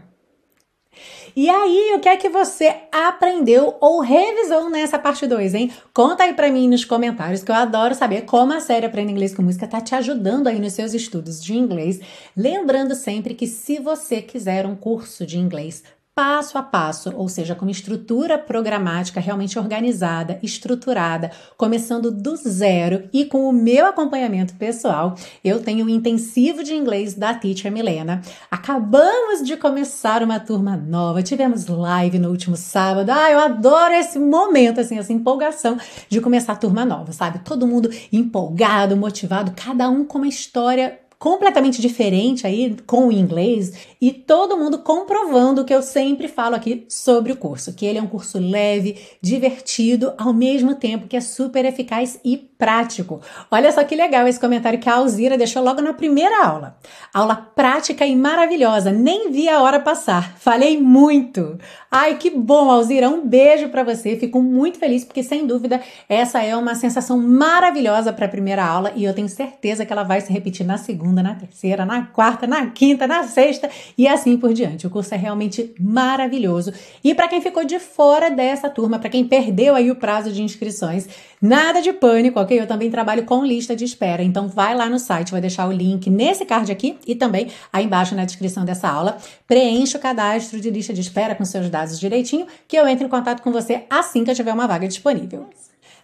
E 1.36 1.50
aí, 1.50 1.94
o 1.96 2.00
que 2.00 2.10
é 2.10 2.18
que 2.18 2.30
você 2.30 2.76
aprendeu 2.92 3.78
ou 3.80 4.02
revisou 4.02 4.70
nessa 4.70 5.00
parte 5.00 5.26
2, 5.26 5.54
hein? 5.54 5.72
Conta 5.94 6.24
aí 6.24 6.34
pra 6.34 6.52
mim 6.52 6.68
nos 6.68 6.84
comentários, 6.84 7.44
que 7.44 7.52
eu 7.52 7.56
adoro 7.56 7.96
saber 7.96 8.22
como 8.26 8.54
a 8.54 8.60
série 8.60 8.86
Aprenda 8.86 9.12
Inglês 9.12 9.34
com 9.34 9.42
Música 9.42 9.68
tá 9.68 9.80
te 9.80 9.96
ajudando 9.96 10.48
aí 10.48 10.60
nos 10.60 10.74
seus 10.74 10.94
estudos 10.94 11.42
de 11.42 11.56
inglês. 11.56 12.00
Lembrando 12.36 12.96
sempre 12.96 13.34
que 13.34 13.48
se 13.48 13.80
você 13.80 14.22
quiser 14.22 14.66
um 14.66 14.76
curso 14.76 15.26
de 15.26 15.38
inglês 15.38 15.84
passo 16.22 16.56
a 16.56 16.62
passo, 16.62 17.12
ou 17.16 17.28
seja, 17.28 17.56
com 17.56 17.66
uma 17.66 17.72
estrutura 17.72 18.38
programática 18.38 19.20
realmente 19.20 19.58
organizada, 19.58 20.38
estruturada, 20.44 21.32
começando 21.58 22.12
do 22.12 22.36
zero 22.36 23.10
e 23.12 23.26
com 23.26 23.50
o 23.50 23.52
meu 23.52 23.88
acompanhamento 23.88 24.54
pessoal, 24.54 25.16
eu 25.44 25.64
tenho 25.64 25.88
o 25.88 25.90
intensivo 25.90 26.64
de 26.64 26.76
inglês 26.76 27.16
da 27.16 27.34
Teacher 27.34 27.72
Milena. 27.72 28.22
Acabamos 28.52 29.42
de 29.44 29.58
começar 29.58 30.22
uma 30.22 30.40
turma 30.40 30.78
nova, 30.78 31.24
tivemos 31.24 31.66
live 31.66 32.20
no 32.20 32.30
último 32.30 32.56
sábado. 32.56 33.10
Ah, 33.10 33.32
eu 33.32 33.40
adoro 33.40 33.96
esse 33.96 34.20
momento, 34.20 34.80
assim, 34.80 35.00
essa 35.00 35.12
empolgação 35.12 35.76
de 36.08 36.22
começar 36.22 36.54
a 36.54 36.56
turma 36.56 36.86
nova, 36.86 37.12
sabe? 37.14 37.40
Todo 37.40 37.66
mundo 37.66 37.90
empolgado, 38.14 38.96
motivado, 38.96 39.54
cada 39.56 39.90
um 39.90 40.06
com 40.06 40.20
uma 40.20 40.28
história 40.28 41.00
completamente 41.22 41.80
diferente 41.80 42.48
aí 42.48 42.76
com 42.88 43.08
o 43.08 43.12
inglês 43.12 43.74
e 44.02 44.12
todo 44.12 44.58
mundo 44.58 44.80
comprovando 44.80 45.62
o 45.62 45.66
que 45.66 45.74
eu 45.74 45.84
sempre 45.84 46.28
falo 46.28 46.56
aqui 46.56 46.86
sobre 46.90 47.32
o 47.32 47.38
curso, 47.38 47.74
que 47.74 47.86
ele 47.86 48.00
é 48.00 48.02
um 48.02 48.08
curso 48.08 48.40
leve, 48.40 49.00
divertido, 49.22 50.14
ao 50.18 50.34
mesmo 50.34 50.74
tempo 50.74 51.08
que 51.08 51.16
é 51.16 51.22
super 51.22 51.64
eficaz 51.66 52.20
e 52.26 52.36
prático. 52.36 53.22
Olha 53.50 53.72
só 53.72 53.84
que 53.84 53.96
legal 53.96 54.28
esse 54.28 54.40
comentário 54.40 54.80
que 54.80 54.90
a 54.90 54.96
Alzira 54.96 55.38
deixou 55.38 55.64
logo 55.64 55.82
na 55.82 55.94
primeira 55.94 56.46
aula. 56.46 56.78
Aula 57.14 57.36
prática 57.36 58.06
e 58.06 58.16
maravilhosa, 58.16 58.92
nem 58.92 59.32
vi 59.32 59.48
a 59.48 59.62
hora 59.62 59.80
passar. 59.80 60.36
Falei 60.38 60.80
muito. 60.80 61.60
Ai, 61.90 62.18
que 62.18 62.30
bom, 62.30 62.70
Alzira. 62.70 63.10
Um 63.10 63.28
beijo 63.28 63.70
para 63.70 63.84
você. 63.84 64.16
Fico 64.16 64.42
muito 64.42 64.80
feliz 64.80 65.04
porque 65.04 65.24
sem 65.24 65.46
dúvida 65.46 65.82
essa 66.08 66.42
é 66.42 66.56
uma 66.56 66.74
sensação 66.74 67.18
maravilhosa 67.20 68.14
para 68.14 68.26
a 68.26 68.30
primeira 68.30 68.64
aula 68.64 68.94
e 68.96 69.04
eu 69.04 69.14
tenho 69.14 69.28
certeza 69.28 69.86
que 69.86 69.92
ela 69.92 70.04
vai 70.04 70.22
se 70.22 70.32
repetir 70.32 70.66
na 70.66 70.78
segunda, 70.78 71.22
na 71.22 71.36
terceira, 71.36 71.86
na 71.86 72.06
quarta, 72.06 72.48
na 72.48 72.68
quinta, 72.68 73.08
na 73.08 73.24
sexta 73.24 73.70
e 73.98 74.08
assim 74.08 74.38
por 74.38 74.54
diante. 74.54 74.88
O 74.88 74.90
curso 74.90 75.14
é 75.14 75.18
realmente 75.18 75.74
maravilhoso. 75.80 76.74
E 77.04 77.14
para 77.14 77.28
quem 77.28 77.42
ficou 77.42 77.64
de 77.64 77.80
fora 77.80 78.30
dessa 78.30 78.70
turma, 78.70 79.00
para 79.00 79.10
quem 79.10 79.26
perdeu 79.26 79.76
aí 79.76 79.92
o 79.92 79.96
prazo 79.96 80.32
de 80.32 80.42
inscrições, 80.42 81.08
nada 81.42 81.82
de 81.82 81.92
pânico, 81.94 82.40
ok? 82.40 82.60
Eu 82.60 82.68
também 82.68 82.90
trabalho 82.90 83.24
com 83.24 83.46
lista 83.46 83.76
de 83.76 83.86
espera. 83.86 84.24
Então 84.24 84.48
vai 84.48 84.76
lá 84.76 84.90
no 84.90 85.00
site, 85.00 85.32
vou 85.32 85.42
deixar 85.42 85.68
o 85.68 85.72
link 85.72 86.10
nesse 86.10 86.46
card 86.46 86.72
aqui 86.72 86.98
e 87.06 87.16
também 87.16 87.48
aí 87.72 87.86
embaixo 87.86 88.16
na 88.16 88.26
descrição 88.26 88.64
dessa 88.66 88.88
aula. 88.88 89.18
Preencha 89.48 89.98
o 89.98 90.02
cadastro 90.02 90.60
de 90.60 90.70
lista 90.70 90.94
de 90.94 91.02
espera 91.02 91.36
com 91.36 91.46
seus 91.46 91.70
dados 91.70 92.00
direitinho, 92.00 92.48
que 92.68 92.78
eu 92.78 92.88
entro 92.88 93.06
em 93.06 93.10
contato 93.10 93.42
com 93.42 93.52
você 93.52 93.84
assim 93.90 94.24
que 94.24 94.32
eu 94.32 94.36
tiver 94.36 94.54
uma 94.54 94.68
vaga 94.68 94.88
disponível. 94.88 95.48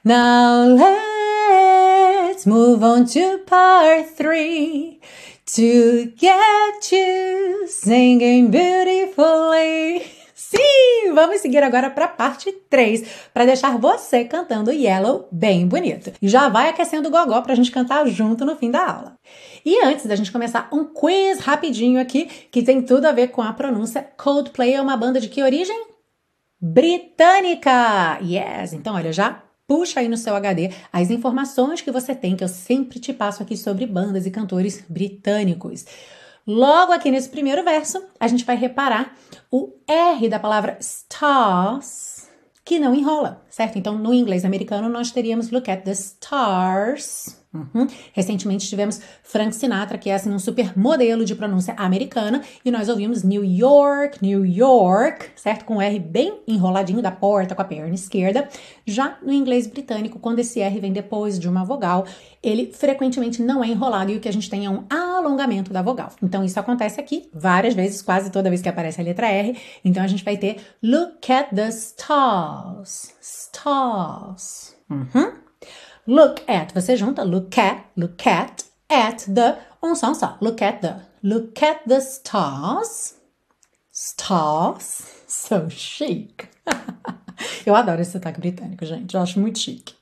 Now 0.04 0.76
let's 2.28 2.45
move 2.45 2.84
on 2.84 3.06
to 3.06 3.39
part 3.45 4.13
three 4.15 5.00
to 5.47 6.12
get 6.17 6.91
you 6.91 7.67
singing 7.67 8.49
beautifully. 8.51 10.05
Sim, 10.36 11.13
vamos 11.13 11.39
seguir 11.41 11.63
agora 11.63 11.89
para 11.89 12.05
a 12.05 12.10
parte 12.10 12.51
3, 12.69 13.29
para 13.33 13.45
deixar 13.45 13.77
você 13.77 14.25
cantando 14.25 14.71
Yellow 14.71 15.27
bem 15.31 15.65
bonito. 15.65 16.12
E 16.21 16.27
já 16.27 16.49
vai 16.49 16.69
aquecendo 16.69 17.07
o 17.07 17.12
gogó 17.12 17.41
para 17.41 17.53
a 17.53 17.55
gente 17.55 17.71
cantar 17.71 18.05
junto 18.07 18.45
no 18.45 18.55
fim 18.57 18.69
da 18.69 18.86
aula. 18.86 19.17
E 19.65 19.81
antes 19.83 20.05
da 20.05 20.15
gente 20.15 20.31
começar, 20.31 20.67
um 20.71 20.86
quiz 20.86 21.39
rapidinho 21.39 21.99
aqui, 21.99 22.25
que 22.51 22.62
tem 22.62 22.81
tudo 22.81 23.05
a 23.05 23.12
ver 23.13 23.29
com 23.29 23.41
a 23.41 23.53
pronúncia. 23.53 24.07
Coldplay 24.17 24.73
é 24.73 24.81
uma 24.81 24.97
banda 24.97 25.19
de 25.19 25.29
que 25.29 25.41
origem? 25.41 25.88
Britânica! 26.62 28.19
Yes! 28.21 28.73
Então, 28.73 28.95
olha, 28.95 29.13
já 29.13 29.43
puxa 29.67 29.99
aí 29.99 30.08
no 30.08 30.17
seu 30.17 30.34
HD 30.36 30.71
as 30.91 31.12
informações 31.12 31.82
que 31.82 31.91
você 31.91 32.15
tem, 32.15 32.36
que 32.36 32.43
eu 32.43 32.47
sempre 32.47 32.99
te 32.99 33.13
passo 33.13 33.43
aqui 33.43 33.58
sobre 33.58 33.86
bandas 33.86 34.25
e 34.25 34.32
cantores 34.32 34.84
britânicos. 34.88 35.86
Logo 36.47 36.93
aqui 36.93 37.12
nesse 37.12 37.27
primeiro 37.27 37.63
verso, 37.63 38.01
a 38.17 38.27
gente 38.27 38.45
vai 38.45 38.56
reparar 38.56 39.13
o 39.51 39.73
R 39.86 40.30
da 40.30 40.39
palavra 40.39 40.77
stars, 40.80 42.30
que 42.63 42.80
não 42.80 42.95
enrola, 42.95 43.45
certo? 43.49 43.77
Então, 43.77 43.97
no 43.97 44.13
inglês 44.13 44.45
americano, 44.45 44.88
nós 44.88 45.12
teríamos 45.12 45.51
look 45.51 45.69
at 45.69 45.84
the 45.84 45.91
stars. 45.91 47.38
Uhum. 47.53 47.88
Recentemente 48.13 48.67
tivemos 48.67 48.99
Frank 49.23 49.55
Sinatra, 49.55 49.97
que 49.97 50.10
é 50.10 50.15
assim 50.15 50.29
um 50.29 50.39
super 50.39 50.77
modelo 50.77 51.23
de 51.23 51.33
pronúncia 51.33 51.73
americana, 51.77 52.41
e 52.63 52.69
nós 52.69 52.89
ouvimos 52.89 53.23
New 53.23 53.43
York, 53.43 54.19
New 54.21 54.45
York, 54.45 55.29
certo? 55.36 55.65
Com 55.65 55.77
o 55.77 55.81
R 55.81 55.97
bem 55.99 56.39
enroladinho 56.47 57.01
da 57.01 57.12
porta 57.12 57.55
com 57.55 57.62
a 57.62 57.65
perna 57.65 57.95
esquerda. 57.95 58.47
Já 58.86 59.17
no 59.23 59.31
inglês 59.31 59.65
britânico, 59.65 60.19
quando 60.19 60.39
esse 60.39 60.60
R 60.60 60.79
vem 60.79 60.91
depois 60.91 61.39
de 61.39 61.47
uma 61.47 61.63
vogal, 61.63 62.05
ele 62.43 62.71
frequentemente 62.73 63.41
não 63.41 63.63
é 63.63 63.67
enrolado 63.67 64.12
e 64.12 64.17
o 64.17 64.19
que 64.19 64.27
a 64.27 64.33
gente 64.33 64.49
tem 64.49 64.65
é 64.65 64.69
um 64.69 64.86
alongamento 64.89 65.71
da 65.71 65.81
vogal. 65.81 66.12
Então 66.21 66.43
isso 66.43 66.60
acontece 66.60 66.99
aqui 66.99 67.29
várias 67.33 67.73
vezes, 67.73 68.01
quase 68.01 68.29
toda 68.29 68.49
vez 68.49 68.62
que 68.62 68.69
aparece 68.69 68.99
a 68.99 69.03
letra 69.03 69.27
R. 69.27 69.57
Então 69.83 70.03
a 70.03 70.07
gente 70.07 70.23
vai 70.23 70.38
ter 70.38 70.57
Look 70.83 71.31
at 71.31 71.49
the 71.55 71.69
stars, 71.69 73.15
stars. 73.21 74.75
Uhum. 74.89 75.46
Look 76.07 76.41
at, 76.47 76.73
você 76.73 76.95
junta 76.95 77.23
look 77.23 77.59
at, 77.59 77.83
look 77.97 78.25
at, 78.25 78.63
at 78.89 79.25
the, 79.25 79.57
um 79.83 79.93
som 79.93 80.13
só. 80.13 80.37
Look 80.39 80.63
at 80.63 80.79
the, 80.79 80.95
look 81.21 81.61
at 81.61 81.81
the 81.85 81.99
stars. 81.99 83.15
Stars. 83.91 85.15
So 85.27 85.69
chic. 85.69 86.47
Eu 87.65 87.75
adoro 87.75 88.01
esse 88.01 88.13
sotaque 88.13 88.39
britânico, 88.39 88.85
gente. 88.85 89.13
Eu 89.13 89.21
acho 89.21 89.37
muito 89.41 89.59
chique. 89.59 89.93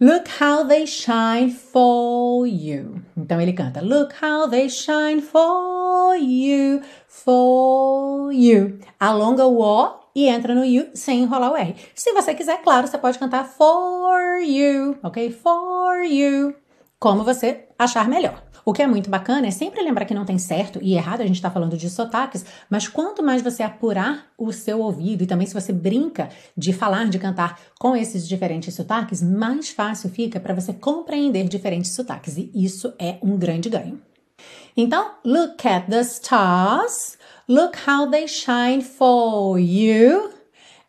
Look 0.00 0.28
how 0.40 0.64
they 0.66 0.86
shine 0.86 1.50
for 1.50 2.46
you. 2.46 3.02
Então 3.16 3.40
ele 3.40 3.52
canta 3.52 3.80
Look 3.80 4.14
how 4.22 4.48
they 4.48 4.68
shine 4.68 5.20
for 5.20 6.14
you, 6.14 6.80
for 7.08 8.32
you. 8.32 8.78
Alonga 9.00 9.46
o 9.46 9.58
O 9.60 10.05
e 10.16 10.28
entra 10.28 10.54
no 10.54 10.64
you 10.64 10.86
sem 10.94 11.20
enrolar 11.22 11.52
o 11.52 11.56
R. 11.56 11.76
Se 11.94 12.10
você 12.14 12.34
quiser, 12.34 12.62
claro, 12.62 12.86
você 12.86 12.96
pode 12.96 13.18
cantar 13.18 13.44
for 13.44 14.40
you, 14.40 14.96
ok? 15.02 15.30
For 15.30 16.02
you. 16.04 16.54
Como 16.98 17.22
você 17.22 17.66
achar 17.78 18.08
melhor. 18.08 18.42
O 18.64 18.72
que 18.72 18.82
é 18.82 18.86
muito 18.86 19.10
bacana 19.10 19.46
é 19.46 19.50
sempre 19.50 19.82
lembrar 19.82 20.06
que 20.06 20.14
não 20.14 20.24
tem 20.24 20.38
certo 20.38 20.78
e 20.82 20.94
errado, 20.94 21.20
a 21.20 21.26
gente 21.26 21.36
está 21.36 21.50
falando 21.50 21.76
de 21.76 21.90
sotaques, 21.90 22.46
mas 22.70 22.88
quanto 22.88 23.22
mais 23.22 23.42
você 23.42 23.62
apurar 23.62 24.28
o 24.38 24.50
seu 24.52 24.80
ouvido 24.80 25.22
e 25.22 25.26
também 25.26 25.46
se 25.46 25.52
você 25.52 25.70
brinca 25.70 26.30
de 26.56 26.72
falar, 26.72 27.06
de 27.10 27.18
cantar 27.18 27.60
com 27.78 27.94
esses 27.94 28.26
diferentes 28.26 28.74
sotaques, 28.74 29.22
mais 29.22 29.68
fácil 29.68 30.08
fica 30.08 30.40
para 30.40 30.54
você 30.54 30.72
compreender 30.72 31.46
diferentes 31.46 31.92
sotaques 31.92 32.38
e 32.38 32.50
isso 32.54 32.94
é 32.98 33.18
um 33.22 33.36
grande 33.36 33.68
ganho. 33.68 34.00
Então, 34.74 35.12
look 35.24 35.68
at 35.68 35.86
the 35.88 36.00
stars. 36.00 37.16
Look 37.48 37.76
how 37.86 38.10
they 38.10 38.26
shine 38.26 38.82
for 38.82 39.58
you. 39.58 40.32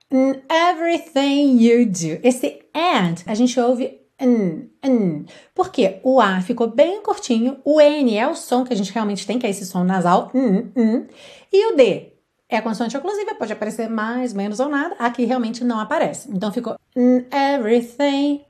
in 0.10 0.42
everything 0.50 1.60
you 1.60 1.86
do. 1.86 2.20
Esse 2.24 2.62
and 2.74 3.24
a 3.26 3.36
gente 3.36 3.60
ouve 3.60 4.00
n, 4.20 4.70
n. 4.82 5.26
Porque 5.54 6.00
o 6.04 6.20
A 6.20 6.42
ficou 6.42 6.68
bem 6.68 7.02
curtinho, 7.02 7.58
o 7.64 7.80
N 7.82 8.18
é 8.18 8.28
o 8.28 8.36
som 8.36 8.64
que 8.64 8.74
a 8.74 8.78
gente 8.78 8.92
realmente 8.92 9.26
tem, 9.26 9.38
que 9.38 9.46
é 9.46 9.50
esse 9.50 9.66
som 9.66 9.84
nasal, 9.84 10.32
n, 10.34 10.72
n, 10.76 11.08
e 11.52 11.74
o 11.74 11.76
D 11.76 12.17
é 12.50 12.62
consoante 12.62 12.96
oclusiva, 12.96 13.36
pode 13.36 13.52
aparecer 13.52 13.90
mais, 13.90 14.34
menos 14.34 14.60
ou 14.60 14.70
nada, 14.70 14.96
aqui 15.00 15.26
realmente 15.26 15.64
não 15.64 15.80
aparece. 15.80 16.30
Então 16.32 16.52
ficou 16.52 16.78
everything, 16.96 18.42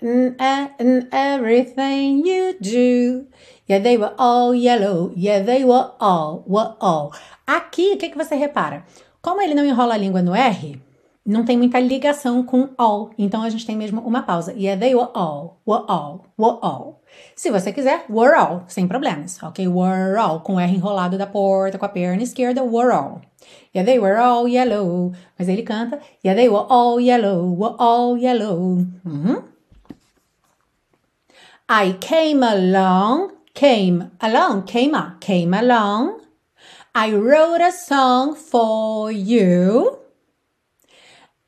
everything 1.11 2.21
you 2.27 2.55
do. 2.59 3.27
Yeah, 3.69 3.83
they 3.83 3.97
were 3.97 4.13
all 4.17 4.55
yellow. 4.55 5.11
Yeah, 5.17 5.43
they 5.43 5.65
were 5.65 5.91
all, 5.99 6.43
were 6.47 6.75
all. 6.79 7.11
Aqui, 7.45 7.93
o 7.93 7.97
que, 7.97 8.09
que 8.09 8.17
você 8.17 8.35
repara? 8.35 8.85
Como 9.21 9.41
ele 9.41 9.55
não 9.55 9.65
enrola 9.65 9.95
a 9.95 9.97
língua 9.97 10.21
no 10.21 10.33
R, 10.33 10.79
não 11.25 11.43
tem 11.43 11.57
muita 11.57 11.79
ligação 11.79 12.43
com 12.43 12.69
all. 12.77 13.09
Então 13.17 13.41
a 13.41 13.49
gente 13.49 13.65
tem 13.65 13.75
mesmo 13.75 13.99
uma 14.01 14.21
pausa. 14.21 14.53
Yeah, 14.53 14.79
they 14.79 14.95
were 14.95 15.09
all, 15.13 15.59
were 15.67 15.83
all, 15.87 16.23
were 16.37 16.57
all. 16.61 17.01
Se 17.35 17.51
você 17.51 17.71
quiser, 17.71 18.05
were 18.09 18.33
all, 18.35 18.63
sem 18.67 18.87
problemas, 18.87 19.41
ok? 19.43 19.67
Were 19.67 20.17
all, 20.17 20.41
com 20.41 20.59
R 20.59 20.73
enrolado 20.73 21.17
da 21.17 21.27
porta, 21.27 21.77
com 21.77 21.85
a 21.85 21.89
perna 21.89 22.23
esquerda, 22.23 22.63
were 22.63 22.91
all. 22.91 23.21
Yeah, 23.73 23.85
they 23.85 23.99
were 23.99 24.17
all 24.17 24.47
yellow. 24.47 25.13
Mas 25.37 25.47
ele 25.47 25.63
canta, 25.63 25.99
yeah, 26.23 26.35
they 26.35 26.49
were 26.49 26.65
all 26.67 26.99
yellow, 26.99 27.45
were 27.45 27.75
all 27.77 28.17
yellow. 28.17 28.85
Uhum. 29.05 29.43
I 31.69 31.97
came 31.99 32.43
along, 32.43 33.33
came 33.53 34.09
along, 34.21 34.63
came 34.63 34.95
up, 34.95 35.19
came 35.19 35.53
along. 35.53 36.21
I 36.95 37.11
wrote 37.13 37.61
a 37.61 37.71
song 37.71 38.35
for 38.35 39.11
you. 39.11 39.99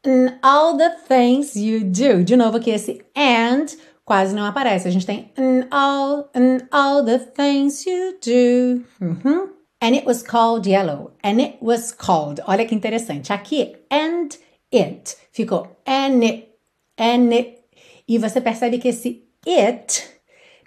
And 0.04 0.38
all 0.44 0.78
the 0.78 0.92
things 1.08 1.56
you 1.56 1.84
do. 1.84 2.24
De 2.24 2.36
novo 2.36 2.58
aqui 2.58 2.72
esse 2.72 3.02
and 3.16 3.76
quase 4.10 4.34
não 4.34 4.44
aparece. 4.44 4.88
A 4.88 4.92
gente 4.92 5.06
tem 5.06 5.32
and 5.38 5.68
all, 5.70 6.32
and 6.34 6.68
all 6.72 7.06
the 7.06 7.20
things 7.20 7.86
you 7.86 8.18
do. 8.20 8.84
Uhum. 9.00 9.52
And 9.80 9.96
it 9.96 10.04
was 10.04 10.24
called 10.24 10.68
yellow. 10.68 11.12
And 11.24 11.40
it 11.40 11.60
was 11.62 11.92
called. 11.92 12.42
Olha 12.48 12.66
que 12.66 12.76
interessante. 12.76 13.32
Aqui, 13.32 13.76
and 13.92 14.30
it. 14.74 15.16
Ficou 15.32 15.78
and 15.86 16.24
it, 16.24 16.50
and 16.98 17.32
it. 17.32 17.60
E 18.08 18.18
você 18.18 18.42
percebe 18.42 18.80
que 18.80 18.88
esse 18.88 19.24
it 19.48 20.10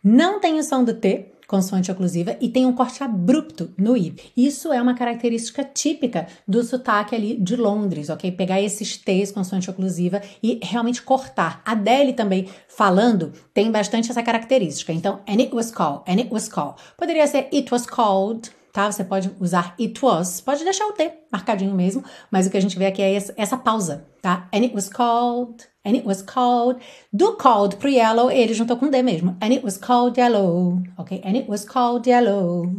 não 0.05 0.39
tem 0.39 0.61
o 0.61 0.63
som 0.63 0.85
do 0.85 0.95
T, 0.95 1.32
consoante 1.53 1.93
oclusiva, 1.93 2.35
e 2.41 2.49
tem 2.49 2.65
um 2.65 2.73
corte 2.73 3.05
abrupto 3.05 3.75
no 3.77 3.95
I. 3.95 4.15
Isso 4.35 4.73
é 4.73 4.81
uma 4.81 4.95
característica 4.95 5.63
típica 5.63 6.27
do 6.49 6.63
sotaque 6.63 7.15
ali 7.15 7.37
de 7.37 7.57
Londres, 7.57 8.09
ok? 8.09 8.33
Pegar 8.33 8.59
esses 8.63 8.97
T's 8.97 9.31
consoante 9.31 9.69
oclusiva 9.69 10.23
e 10.43 10.59
realmente 10.63 11.03
cortar. 11.03 11.61
A 11.63 11.73
Adele 11.73 12.15
também 12.15 12.49
falando 12.67 13.35
tem 13.53 13.71
bastante 13.71 14.11
essa 14.11 14.23
característica. 14.23 14.95
Então, 14.95 15.21
and 15.29 15.41
it 15.43 15.55
was 15.55 15.71
called, 15.71 16.01
and 16.09 16.19
it 16.21 16.33
was 16.33 16.49
called. 16.49 16.77
Poderia 16.97 17.27
ser 17.27 17.49
it 17.53 17.71
was 17.71 17.85
called, 17.85 18.51
tá? 18.73 18.91
Você 18.91 19.05
pode 19.05 19.31
usar 19.39 19.75
it 19.79 20.05
was, 20.05 20.41
pode 20.41 20.65
deixar 20.65 20.87
o 20.87 20.93
T 20.93 21.13
marcadinho 21.31 21.75
mesmo, 21.75 22.03
mas 22.31 22.47
o 22.47 22.51
que 22.51 22.57
a 22.57 22.61
gente 22.61 22.79
vê 22.79 22.87
aqui 22.87 23.03
é 23.03 23.15
essa, 23.37 23.57
pausa, 23.57 24.07
tá? 24.21 24.49
And 24.53 24.63
it 24.63 24.75
was 24.75 24.89
called, 24.89 25.65
and 25.85 25.91
it 25.91 26.07
was 26.07 26.23
called. 26.23 26.81
Do 27.13 27.37
called 27.37 27.77
pro 27.77 27.89
yellow, 27.89 28.31
ele 28.31 28.55
juntou 28.55 28.77
com 28.77 28.89
D 28.89 29.03
mesmo. 29.03 29.37
And 29.41 29.53
it 29.53 29.65
was 29.65 29.77
called 29.77 30.19
yellow, 30.19 30.83
ok? 30.97 31.21
And 31.25 31.37
it 31.37 31.49
was 31.49 31.65
called 31.65 32.09
yellow. 32.09 32.73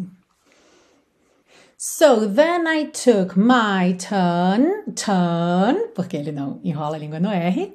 So 1.77 2.27
then 2.27 2.65
I 2.65 2.85
took 2.85 3.37
my 3.37 3.93
turn, 3.99 4.93
turn, 4.95 5.89
porque 5.93 6.15
ele 6.15 6.31
não 6.31 6.59
enrola 6.63 6.95
a 6.95 6.99
língua 6.99 7.19
no 7.19 7.29
R. 7.29 7.73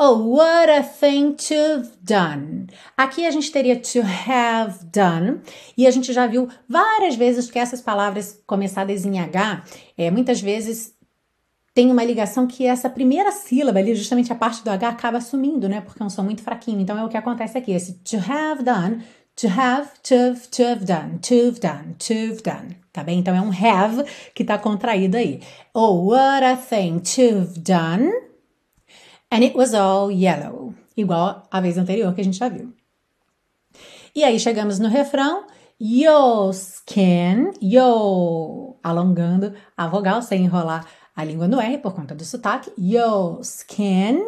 Oh, 0.00 0.36
what 0.36 0.70
a 0.70 0.84
thing 0.84 1.32
to 1.32 1.82
done. 2.00 2.68
Aqui 2.96 3.26
a 3.26 3.32
gente 3.32 3.50
teria 3.50 3.74
to 3.74 3.98
have 4.00 4.84
done, 4.84 5.40
e 5.76 5.88
a 5.88 5.90
gente 5.90 6.12
já 6.12 6.24
viu 6.24 6.48
várias 6.68 7.16
vezes 7.16 7.50
que 7.50 7.58
essas 7.58 7.80
palavras 7.80 8.40
começadas 8.46 9.04
em 9.04 9.18
H, 9.18 9.64
é, 9.96 10.08
muitas 10.08 10.40
vezes 10.40 10.94
tem 11.74 11.90
uma 11.90 12.04
ligação 12.04 12.46
que 12.46 12.64
essa 12.64 12.88
primeira 12.88 13.32
sílaba 13.32 13.80
ali, 13.80 13.92
justamente 13.96 14.32
a 14.32 14.36
parte 14.36 14.62
do 14.62 14.70
H, 14.70 14.88
acaba 14.88 15.20
sumindo, 15.20 15.68
né? 15.68 15.80
Porque 15.80 16.00
é 16.00 16.06
um 16.06 16.10
som 16.10 16.22
muito 16.22 16.42
fraquinho. 16.42 16.80
Então 16.80 16.96
é 16.96 17.04
o 17.04 17.08
que 17.08 17.16
acontece 17.16 17.58
aqui: 17.58 17.72
esse 17.72 17.94
to 17.94 18.18
have 18.18 18.62
done, 18.62 19.02
to 19.34 19.48
have, 19.48 19.90
to 20.04 20.14
have, 20.14 20.48
to 20.48 20.62
have 20.62 20.84
done, 20.84 21.18
to 21.18 21.34
have 21.34 21.58
done, 21.58 21.94
to 21.98 22.14
have 22.14 22.42
done. 22.42 22.76
Tá 22.92 23.02
bem? 23.02 23.18
Então 23.18 23.34
é 23.34 23.40
um 23.40 23.50
have 23.50 24.04
que 24.32 24.44
tá 24.44 24.58
contraído 24.58 25.16
aí. 25.16 25.40
Oh, 25.74 26.08
what 26.08 26.44
a 26.44 26.56
thing 26.56 27.00
to 27.00 27.38
have 27.38 27.58
done. 27.58 28.27
And 29.30 29.44
it 29.44 29.54
was 29.54 29.74
all 29.74 30.10
yellow, 30.10 30.74
igual 30.96 31.46
a 31.50 31.60
vez 31.60 31.76
anterior 31.76 32.14
que 32.14 32.20
a 32.22 32.24
gente 32.24 32.38
já 32.38 32.48
viu. 32.48 32.72
E 34.14 34.24
aí 34.24 34.38
chegamos 34.40 34.78
no 34.78 34.88
refrão, 34.88 35.44
your 35.78 36.50
skin, 36.52 37.52
yo, 37.60 38.76
alongando 38.82 39.52
a 39.76 39.86
vogal 39.86 40.22
sem 40.22 40.44
enrolar 40.44 40.86
a 41.14 41.24
língua 41.24 41.46
no 41.46 41.60
R 41.60 41.78
por 41.78 41.94
conta 41.94 42.14
do 42.14 42.24
sotaque, 42.24 42.72
your 42.78 43.40
skin, 43.42 44.24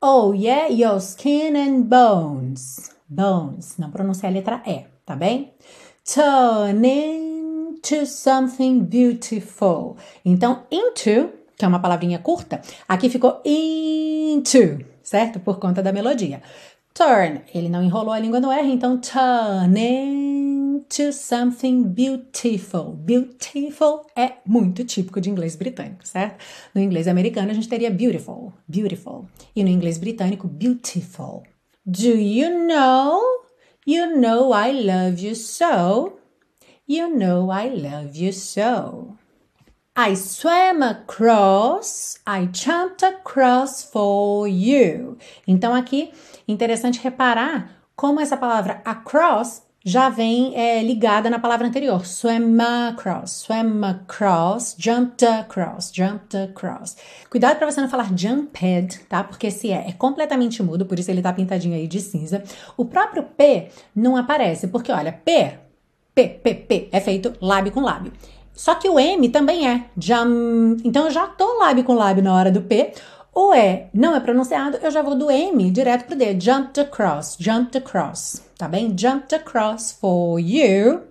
oh 0.00 0.32
yeah, 0.32 0.68
your 0.68 1.00
skin 1.00 1.56
and 1.56 1.82
bones, 1.82 2.90
bones, 3.08 3.76
não 3.76 3.90
pronunciar 3.90 4.30
a 4.30 4.34
letra 4.34 4.62
E, 4.66 4.86
tá 5.04 5.16
bem? 5.16 5.52
Turn 6.04 6.84
into 6.84 8.06
something 8.06 8.84
beautiful. 8.84 9.96
Então, 10.24 10.64
into 10.70 11.32
que 11.56 11.64
é 11.64 11.68
uma 11.68 11.80
palavrinha 11.80 12.18
curta, 12.18 12.60
aqui 12.88 13.08
ficou 13.08 13.40
into, 13.44 14.84
certo? 15.02 15.40
Por 15.40 15.58
conta 15.58 15.82
da 15.82 15.92
melodia. 15.92 16.42
Turn, 16.94 17.42
ele 17.52 17.68
não 17.68 17.82
enrolou 17.82 18.12
a 18.12 18.20
língua 18.20 18.38
no 18.38 18.52
R, 18.52 18.70
então 18.70 18.98
turn 18.98 19.76
into 19.76 21.12
something 21.12 21.82
beautiful. 21.82 22.92
Beautiful 22.92 24.06
é 24.16 24.34
muito 24.46 24.84
típico 24.84 25.20
de 25.20 25.28
inglês 25.28 25.56
britânico, 25.56 26.06
certo? 26.06 26.36
No 26.72 26.80
inglês 26.80 27.08
americano 27.08 27.50
a 27.50 27.54
gente 27.54 27.68
teria 27.68 27.90
beautiful, 27.90 28.52
beautiful. 28.68 29.26
E 29.56 29.64
no 29.64 29.70
inglês 29.70 29.98
britânico, 29.98 30.46
beautiful. 30.46 31.42
Do 31.84 32.10
you 32.10 32.66
know? 32.68 33.20
You 33.84 34.16
know 34.16 34.54
I 34.54 34.70
love 34.72 35.20
you 35.20 35.34
so. 35.34 36.18
You 36.86 37.08
know 37.08 37.50
I 37.50 37.70
love 37.70 38.16
you 38.16 38.32
so. 38.32 39.16
I 39.96 40.16
swam 40.16 40.82
across, 40.82 42.18
I 42.26 42.48
jumped 42.50 43.04
across 43.04 43.84
for 43.84 44.48
you. 44.48 45.16
Então 45.46 45.72
aqui, 45.72 46.10
interessante 46.48 47.00
reparar 47.00 47.70
como 47.94 48.18
essa 48.18 48.36
palavra 48.36 48.82
across 48.84 49.62
já 49.84 50.08
vem 50.08 50.52
é, 50.56 50.82
ligada 50.82 51.30
na 51.30 51.38
palavra 51.38 51.68
anterior. 51.68 52.04
Swam 52.04 52.58
across, 52.88 53.44
swam 53.46 53.88
across, 53.88 54.74
jumped 54.76 55.24
across, 55.24 55.92
jumped 55.94 56.36
across. 56.36 56.96
Cuidado 57.30 57.58
para 57.58 57.70
você 57.70 57.80
não 57.80 57.88
falar 57.88 58.10
jumped, 58.18 58.98
tá? 59.08 59.22
Porque 59.22 59.46
esse 59.46 59.70
é, 59.70 59.90
é 59.90 59.92
completamente 59.92 60.60
mudo, 60.60 60.86
por 60.86 60.98
isso 60.98 61.12
ele 61.12 61.22
tá 61.22 61.32
pintadinho 61.32 61.76
aí 61.76 61.86
de 61.86 62.00
cinza. 62.00 62.42
O 62.76 62.84
próprio 62.84 63.22
P 63.22 63.68
não 63.94 64.16
aparece, 64.16 64.66
porque 64.66 64.90
olha, 64.90 65.12
P, 65.12 65.56
P, 66.12 66.28
P, 66.30 66.54
P 66.54 66.88
é 66.90 67.00
feito 67.00 67.32
lábio 67.40 67.70
com 67.70 67.80
lábio. 67.80 68.12
Só 68.54 68.76
que 68.76 68.88
o 68.88 68.98
M 68.98 69.28
também 69.28 69.68
é 69.68 69.86
jam. 69.98 70.76
Então 70.84 71.06
eu 71.06 71.10
já 71.10 71.26
tô 71.26 71.58
lábio 71.58 71.84
com 71.84 71.94
lábio 71.94 72.22
na 72.22 72.34
hora 72.34 72.50
do 72.50 72.62
P. 72.62 72.92
O 73.34 73.52
E 73.52 73.88
não 73.92 74.14
é 74.14 74.20
pronunciado, 74.20 74.78
eu 74.80 74.92
já 74.92 75.02
vou 75.02 75.16
do 75.16 75.28
M 75.28 75.68
direto 75.70 76.06
pro 76.06 76.16
D. 76.16 76.38
Jumped 76.40 76.80
across, 76.80 77.36
jumped 77.38 77.76
across. 77.76 78.40
Tá 78.56 78.68
bem? 78.68 78.94
Jumped 78.96 79.34
across 79.34 79.90
for 79.90 80.38
you. 80.38 81.02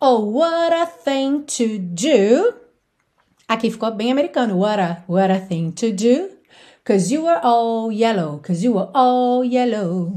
Oh, 0.00 0.18
what 0.32 0.74
a 0.74 0.84
thing 0.84 1.42
to 1.42 1.78
do. 1.78 2.54
Aqui 3.46 3.70
ficou 3.70 3.92
bem 3.92 4.10
americano. 4.10 4.58
What 4.58 4.80
a, 4.80 5.04
what 5.06 5.32
a 5.32 5.38
thing 5.38 5.70
to 5.70 5.92
do. 5.92 6.28
Cause 6.84 7.12
you 7.12 7.22
were 7.22 7.40
all 7.42 7.92
yellow. 7.92 8.40
Cause 8.40 8.64
you 8.64 8.74
were 8.74 8.90
all 8.92 9.44
yellow. 9.44 10.12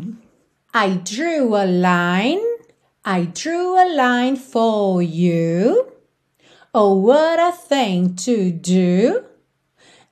I 0.74 1.00
drew 1.04 1.56
a 1.56 1.66
line. 1.66 2.42
I 3.06 3.26
drew 3.26 3.76
a 3.78 3.86
line 3.96 4.36
for 4.36 5.04
you. 5.04 5.97
Oh, 6.74 6.96
what 6.96 7.40
a 7.40 7.52
thing 7.52 8.10
to 8.26 8.52
do! 8.52 9.24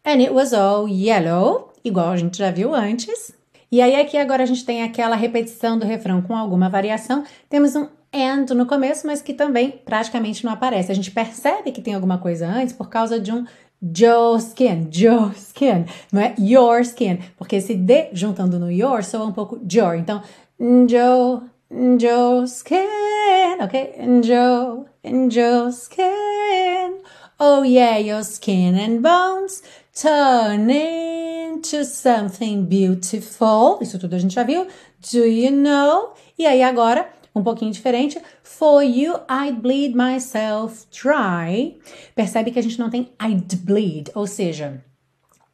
And 0.04 0.22
it 0.22 0.34
was 0.34 0.54
all 0.54 0.88
yellow, 0.88 1.74
igual 1.84 2.12
a 2.12 2.18
gente 2.18 2.38
já 2.38 2.52
viu 2.52 2.74
antes. 2.74 3.34
E 3.72 3.82
aí 3.82 3.96
aqui 3.96 4.18
agora 4.18 4.44
a 4.44 4.46
gente 4.46 4.64
tem 4.64 4.84
aquela 4.84 5.16
repetição 5.16 5.78
do 5.78 5.86
refrão 5.86 6.22
com 6.22 6.36
alguma 6.36 6.70
variação. 6.70 7.24
Temos 7.50 7.76
um 7.76 7.88
and 8.14 8.46
no 8.56 8.66
começo, 8.66 9.06
mas 9.06 9.22
que 9.22 9.34
também 9.34 9.82
praticamente 9.84 10.46
não 10.46 10.54
aparece. 10.54 10.92
A 10.92 10.96
gente 10.96 11.12
percebe 11.12 11.72
que 11.72 11.82
tem 11.82 11.94
alguma 11.94 12.18
coisa 12.18 12.48
antes 12.48 12.74
por 12.74 12.90
causa 12.90 13.20
de 13.20 13.32
um 13.32 13.46
Joe 13.82 14.38
skin, 14.38 14.88
Joe 14.90 15.32
skin, 15.36 15.86
não 16.12 16.22
é 16.22 16.34
your 16.40 16.80
skin, 16.82 17.20
porque 17.38 17.58
esse 17.58 17.76
D 17.76 18.10
juntando 18.14 18.58
no 18.58 18.72
your 18.72 19.04
soa 19.04 19.26
um 19.26 19.34
pouco 19.34 19.60
your. 19.70 19.96
Então, 19.96 20.22
Joe, 20.60 21.42
Joe 21.72 22.46
skin, 22.46 23.58
ok? 23.60 24.22
Joe, 24.22 24.86
Joe 25.30 25.72
skin. 25.72 27.02
Oh 27.40 27.64
yeah, 27.64 27.98
your 27.98 28.24
skin 28.24 28.76
and 28.76 29.02
bones 29.02 29.64
turn 29.94 30.70
into 30.70 31.84
something 31.84 32.66
beautiful. 32.66 33.80
Isso 33.82 33.98
tudo 33.98 34.16
a 34.16 34.20
gente 34.20 34.36
já 34.36 34.44
viu. 34.44 34.68
Do 35.12 35.26
you 35.26 35.52
know? 35.52 36.14
E 36.38 36.46
aí 36.46 36.62
agora, 36.62 37.10
um 37.36 37.44
pouquinho 37.44 37.72
diferente. 37.72 38.22
For 38.44 38.84
you, 38.84 39.16
I'd 39.28 39.60
bleed 39.60 39.96
myself 39.96 40.86
dry. 40.92 41.80
Percebe 42.14 42.52
que 42.52 42.60
a 42.60 42.64
gente 42.64 42.78
não 42.78 42.92
tem 42.92 43.10
I'd 43.20 43.56
bleed, 43.58 44.12
ou 44.14 44.28
seja, 44.28 44.84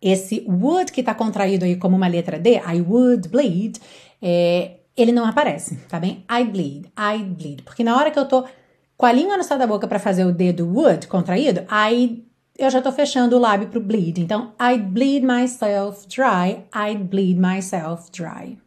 esse 0.01 0.45
would 0.45 0.91
que 0.91 0.99
está 0.99 1.15
contraído 1.15 1.63
aí 1.63 1.77
como 1.77 1.95
uma 1.95 2.07
letra 2.07 2.37
D, 2.37 2.55
I 2.57 2.81
would 2.81 3.29
bleed, 3.29 3.79
é, 4.21 4.80
ele 4.95 5.11
não 5.11 5.25
aparece, 5.25 5.77
tá 5.89 5.99
bem? 5.99 6.25
I 6.29 6.43
bleed, 6.43 6.91
I 6.97 7.23
bleed. 7.23 7.63
Porque 7.63 7.83
na 7.83 7.95
hora 7.95 8.11
que 8.11 8.19
eu 8.19 8.25
tô 8.25 8.45
com 8.97 9.05
a 9.05 9.11
língua 9.11 9.37
no 9.37 9.43
céu 9.43 9.57
da 9.57 9.65
boca 9.65 9.87
para 9.87 9.99
fazer 9.99 10.25
o 10.25 10.31
D 10.31 10.53
do 10.53 10.67
would 10.67 11.07
contraído, 11.07 11.65
I, 11.71 12.23
eu 12.57 12.69
já 12.69 12.81
tô 12.81 12.91
fechando 12.91 13.35
o 13.35 13.39
lábio 13.39 13.69
pro 13.69 13.79
bleed. 13.79 14.19
Então, 14.19 14.53
I 14.59 14.77
bleed 14.77 15.25
myself 15.25 16.07
dry, 16.07 16.65
I 16.73 16.95
bleed 16.95 17.39
myself 17.39 18.11
dry. 18.11 18.57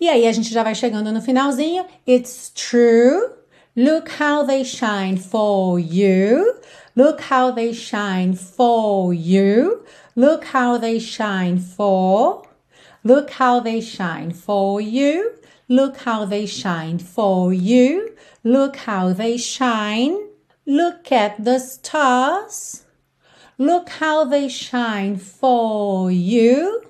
E 0.00 0.08
aí 0.08 0.26
a 0.26 0.32
gente 0.32 0.52
já 0.52 0.62
vai 0.62 0.74
chegando 0.74 1.12
no 1.12 1.22
finalzinho. 1.22 1.86
It's 2.06 2.50
true. 2.50 3.30
Look 3.76 4.10
how 4.20 4.46
they 4.46 4.64
shine 4.64 5.16
for 5.16 5.80
you. 5.80 6.54
Look 6.96 7.22
how 7.30 7.52
they 7.52 7.72
shine 7.72 8.36
for 8.36 9.12
you. 9.12 9.82
Look 10.14 10.46
how 10.54 10.78
they 10.78 11.00
shine 11.00 11.58
for. 11.58 12.42
Look 13.02 13.32
how 13.40 13.60
they 13.60 13.80
shine 13.80 14.32
for 14.32 14.80
you. 14.80 15.32
Look 15.68 15.98
how 15.98 16.24
they 16.26 16.46
shine 16.46 16.98
for 16.98 17.52
you. 17.52 18.14
Look 18.42 18.76
how 18.76 19.12
they 19.12 19.38
shine. 19.38 20.18
Look 20.66 21.10
at 21.10 21.42
the 21.42 21.58
stars. 21.58 22.84
Look 23.58 23.88
how 23.88 24.24
they 24.24 24.48
shine 24.48 25.16
for 25.16 26.10
you. 26.10 26.82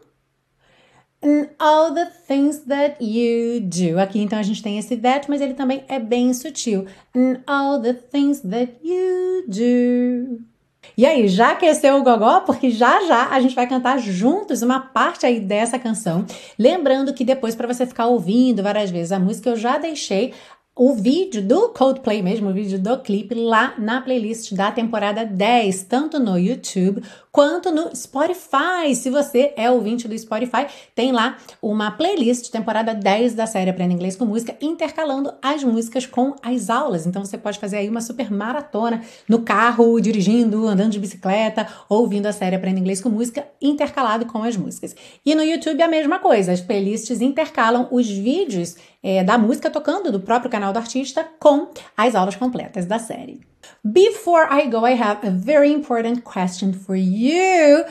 And 1.23 1.51
all 1.59 1.95
the 1.95 2.07
things 2.07 2.65
that 2.65 3.01
you 3.01 3.61
do. 3.61 3.99
Aqui 3.99 4.21
então 4.21 4.39
a 4.39 4.43
gente 4.43 4.63
tem 4.63 4.79
esse 4.79 4.97
that, 4.97 5.29
mas 5.29 5.41
ele 5.41 5.55
também 5.55 5.85
é 5.89 5.99
bem 5.99 6.35
sutil. 6.35 6.87
And 7.15 7.43
all 7.47 7.81
the 7.81 7.95
things 7.95 8.41
that 8.41 8.75
you 8.83 9.45
do. 9.49 10.54
E 10.97 11.05
aí, 11.05 11.27
já 11.27 11.51
aqueceu 11.51 11.97
o 11.97 12.05
gogó? 12.05 12.41
Porque 12.43 12.71
já 12.71 13.05
já 13.07 13.29
a 13.31 13.41
gente 13.41 13.55
vai 13.55 13.67
cantar 13.67 13.99
juntos 13.99 14.63
uma 14.63 14.79
parte 14.79 15.27
aí 15.27 15.41
dessa 15.41 15.77
canção. 15.77 16.25
Lembrando 16.57 17.13
que 17.13 17.25
depois, 17.25 17.57
para 17.57 17.67
você 17.67 17.85
ficar 17.85 18.07
ouvindo 18.07 18.63
várias 18.63 18.91
vezes 18.91 19.11
a 19.11 19.19
música, 19.19 19.51
eu 19.51 19.57
já 19.57 19.77
deixei 19.77 20.33
o 20.77 20.93
vídeo 20.93 21.41
do 21.41 21.69
Coldplay 21.69 22.21
mesmo, 22.21 22.51
o 22.51 22.53
vídeo 22.53 22.81
do 22.81 22.99
clipe, 22.99 23.33
lá 23.33 23.75
na 23.79 24.01
playlist 24.01 24.53
da 24.55 24.73
temporada 24.73 25.25
10, 25.25 25.85
tanto 25.85 26.19
no 26.19 26.37
YouTube 26.37 27.01
quanto 27.31 27.71
no 27.71 27.95
Spotify. 27.95 28.93
Se 28.95 29.09
você 29.09 29.53
é 29.57 29.71
ouvinte 29.71 30.09
do 30.09 30.19
Spotify, 30.19 30.67
tem 30.93 31.13
lá 31.13 31.37
uma 31.63 31.93
playlist, 31.93 32.51
temporada 32.51 32.93
10 32.93 33.35
da 33.35 33.47
série 33.47 33.71
Aprenda 33.71 33.93
Inglês 33.93 34.17
com 34.17 34.25
Música, 34.25 34.57
intercalando 34.61 35.33
as 35.41 35.63
músicas 35.63 36.07
com 36.07 36.35
as 36.43 36.71
aulas. 36.71 37.07
Então 37.07 37.25
você 37.25 37.39
pode 37.39 37.59
fazer 37.61 37.77
aí 37.77 37.89
uma 37.89 38.01
super 38.01 38.31
maratona 38.31 39.03
no 39.29 39.43
carro, 39.43 40.01
dirigindo, 40.01 40.67
andando 40.67 40.91
de 40.91 40.99
bicicleta, 40.99 41.69
ouvindo 41.89 42.27
a 42.27 42.33
série 42.33 42.57
Aprenda 42.57 42.81
Inglês 42.81 43.01
com 43.01 43.09
Música, 43.09 43.47
intercalado 43.63 44.27
com 44.27 44.43
as 44.43 44.57
músicas. 44.57 44.95
E 45.25 45.37
no 45.37 45.43
YouTube 45.43 45.83
a 45.83 45.89
mesma 45.89 46.19
coisa, 46.19 46.51
as 46.53 46.61
playlists 46.61 47.21
intercalam 47.21 47.87
os 47.93 48.09
vídeos 48.09 48.77
é, 49.05 49.23
da 49.23 49.37
música 49.37 49.69
tocando 49.69 50.11
do 50.11 50.19
próprio 50.19 50.51
canal 50.51 50.64
do 50.73 50.79
artista 50.79 51.27
com 51.39 51.69
as 51.97 52.15
aulas 52.15 52.37
completas 52.37 52.87
da 52.87 52.99
série. 52.99 53.41
Before 53.85 54.47
I 54.51 54.69
go, 54.69 54.87
I 54.87 54.95
have 54.95 55.27
a 55.27 55.31
very 55.31 55.73
important 55.73 56.23
question 56.23 56.73
for 56.73 56.97
you. 56.97 57.85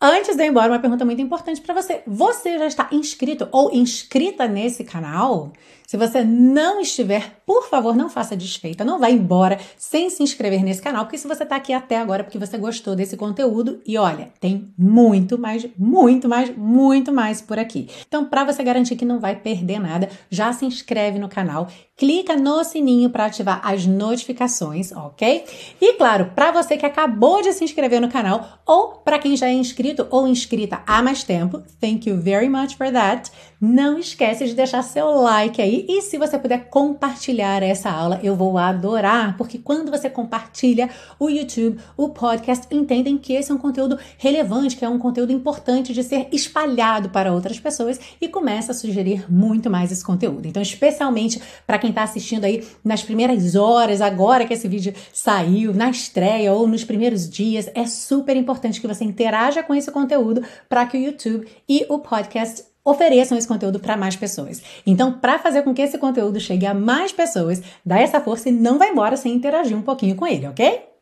Antes 0.00 0.36
de 0.36 0.42
eu 0.42 0.46
ir 0.46 0.50
embora, 0.50 0.70
uma 0.70 0.78
pergunta 0.78 1.04
muito 1.04 1.22
importante 1.22 1.60
para 1.60 1.74
você. 1.74 2.02
Você 2.06 2.58
já 2.58 2.66
está 2.66 2.88
inscrito 2.92 3.48
ou 3.50 3.72
inscrita 3.72 4.46
nesse 4.46 4.84
canal? 4.84 5.52
Se 5.86 5.98
você 5.98 6.24
não 6.24 6.80
estiver, 6.80 7.42
por 7.44 7.68
favor, 7.68 7.94
não 7.94 8.08
faça 8.08 8.34
desfeita, 8.34 8.84
não 8.84 8.98
vá 8.98 9.10
embora 9.10 9.58
sem 9.76 10.08
se 10.08 10.22
inscrever 10.22 10.62
nesse 10.62 10.80
canal, 10.80 11.04
porque 11.04 11.18
se 11.18 11.28
você 11.28 11.42
está 11.42 11.56
aqui 11.56 11.74
até 11.74 11.98
agora 11.98 12.22
é 12.22 12.24
porque 12.24 12.38
você 12.38 12.56
gostou 12.56 12.96
desse 12.96 13.18
conteúdo 13.18 13.80
e 13.86 13.98
olha, 13.98 14.30
tem 14.40 14.72
muito 14.78 15.38
mais, 15.38 15.66
muito 15.78 16.26
mais, 16.26 16.56
muito 16.56 17.12
mais 17.12 17.42
por 17.42 17.58
aqui. 17.58 17.88
Então, 18.08 18.24
para 18.24 18.44
você 18.44 18.62
garantir 18.62 18.96
que 18.96 19.04
não 19.04 19.20
vai 19.20 19.36
perder 19.36 19.78
nada, 19.78 20.08
já 20.30 20.52
se 20.54 20.64
inscreve 20.64 21.18
no 21.18 21.28
canal, 21.28 21.68
clica 21.96 22.34
no 22.34 22.64
sininho 22.64 23.10
para 23.10 23.26
ativar 23.26 23.60
as 23.62 23.86
notificações, 23.86 24.90
ok? 24.90 25.44
E 25.80 25.92
claro, 25.94 26.32
para 26.34 26.50
você 26.50 26.76
que 26.78 26.86
acabou 26.86 27.42
de 27.42 27.52
se 27.52 27.62
inscrever 27.62 28.00
no 28.00 28.08
canal 28.08 28.58
ou 28.66 28.94
para 29.04 29.18
quem 29.18 29.36
já 29.36 29.48
é 29.48 29.52
inscrito 29.52 30.06
ou 30.10 30.26
inscrita 30.26 30.82
há 30.86 31.02
mais 31.02 31.22
tempo, 31.22 31.62
thank 31.80 32.08
you 32.08 32.16
very 32.16 32.48
much 32.48 32.74
for 32.76 32.90
that. 32.90 33.30
Não 33.60 33.98
esquece 33.98 34.46
de 34.46 34.54
deixar 34.54 34.82
seu 34.82 35.08
like 35.20 35.60
aí 35.60 35.73
e 35.88 36.02
se 36.02 36.18
você 36.18 36.38
puder 36.38 36.68
compartilhar 36.68 37.62
essa 37.62 37.90
aula, 37.90 38.20
eu 38.22 38.36
vou 38.36 38.58
adorar, 38.58 39.36
porque 39.36 39.58
quando 39.58 39.90
você 39.90 40.10
compartilha, 40.10 40.90
o 41.18 41.28
YouTube, 41.28 41.78
o 41.96 42.10
podcast 42.10 42.66
entendem 42.70 43.16
que 43.16 43.32
esse 43.32 43.50
é 43.50 43.54
um 43.54 43.58
conteúdo 43.58 43.98
relevante, 44.18 44.76
que 44.76 44.84
é 44.84 44.88
um 44.88 44.98
conteúdo 44.98 45.32
importante 45.32 45.92
de 45.92 46.02
ser 46.02 46.28
espalhado 46.30 47.10
para 47.10 47.32
outras 47.32 47.58
pessoas 47.58 47.98
e 48.20 48.28
começa 48.28 48.72
a 48.72 48.74
sugerir 48.74 49.24
muito 49.30 49.70
mais 49.70 49.90
esse 49.90 50.04
conteúdo. 50.04 50.46
Então, 50.46 50.62
especialmente 50.62 51.40
para 51.66 51.78
quem 51.78 51.90
está 51.90 52.02
assistindo 52.02 52.44
aí 52.44 52.64
nas 52.84 53.02
primeiras 53.02 53.54
horas, 53.54 54.00
agora 54.00 54.44
que 54.44 54.54
esse 54.54 54.68
vídeo 54.68 54.94
saiu, 55.12 55.72
na 55.72 55.90
estreia 55.90 56.52
ou 56.52 56.68
nos 56.68 56.84
primeiros 56.84 57.28
dias, 57.28 57.70
é 57.74 57.86
super 57.86 58.36
importante 58.36 58.80
que 58.80 58.86
você 58.86 59.04
interaja 59.04 59.62
com 59.62 59.74
esse 59.74 59.90
conteúdo 59.90 60.42
para 60.68 60.86
que 60.86 60.96
o 60.96 61.00
YouTube 61.00 61.46
e 61.68 61.86
o 61.88 61.98
podcast 61.98 62.73
ofereçam 62.84 63.38
esse 63.38 63.48
conteúdo 63.48 63.80
para 63.80 63.96
mais 63.96 64.14
pessoas. 64.14 64.62
Então, 64.86 65.12
para 65.12 65.38
fazer 65.38 65.62
com 65.62 65.72
que 65.72 65.82
esse 65.82 65.98
conteúdo 65.98 66.38
chegue 66.38 66.66
a 66.66 66.74
mais 66.74 67.12
pessoas, 67.12 67.62
dá 67.84 67.98
essa 67.98 68.20
força 68.20 68.48
e 68.48 68.52
não 68.52 68.78
vai 68.78 68.90
embora 68.90 69.16
sem 69.16 69.32
interagir 69.32 69.76
um 69.76 69.82
pouquinho 69.82 70.14
com 70.14 70.26
ele, 70.26 70.46
ok? 70.46 70.93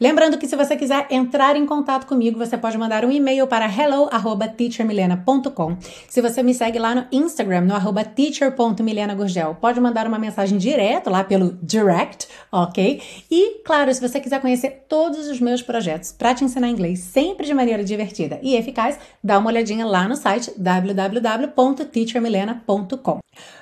Lembrando 0.00 0.38
que 0.38 0.46
se 0.46 0.54
você 0.54 0.76
quiser 0.76 1.08
entrar 1.10 1.56
em 1.56 1.66
contato 1.66 2.06
comigo, 2.06 2.38
você 2.38 2.56
pode 2.56 2.78
mandar 2.78 3.04
um 3.04 3.10
e-mail 3.10 3.44
para 3.46 3.66
hello@teachermilena.com. 3.66 5.76
Se 6.08 6.20
você 6.20 6.40
me 6.42 6.54
segue 6.54 6.78
lá 6.78 6.94
no 6.94 7.06
Instagram, 7.10 7.62
no 7.62 7.74
arroba 7.74 8.04
teacher.milenagurgel, 8.04 9.56
pode 9.56 9.80
mandar 9.80 10.06
uma 10.06 10.18
mensagem 10.18 10.56
direto 10.56 11.10
lá 11.10 11.24
pelo 11.24 11.58
direct, 11.62 12.28
ok? 12.52 13.02
E, 13.30 13.60
claro, 13.64 13.92
se 13.92 14.00
você 14.00 14.20
quiser 14.20 14.40
conhecer 14.40 14.84
todos 14.88 15.26
os 15.28 15.40
meus 15.40 15.62
projetos 15.62 16.12
para 16.12 16.32
te 16.34 16.44
ensinar 16.44 16.68
inglês 16.68 17.00
sempre 17.00 17.44
de 17.46 17.54
maneira 17.54 17.82
divertida 17.82 18.38
e 18.42 18.54
eficaz, 18.56 18.98
dá 19.22 19.38
uma 19.38 19.50
olhadinha 19.50 19.84
lá 19.84 20.06
no 20.06 20.14
site 20.16 20.52
www.teachermilena.com. 20.56 23.18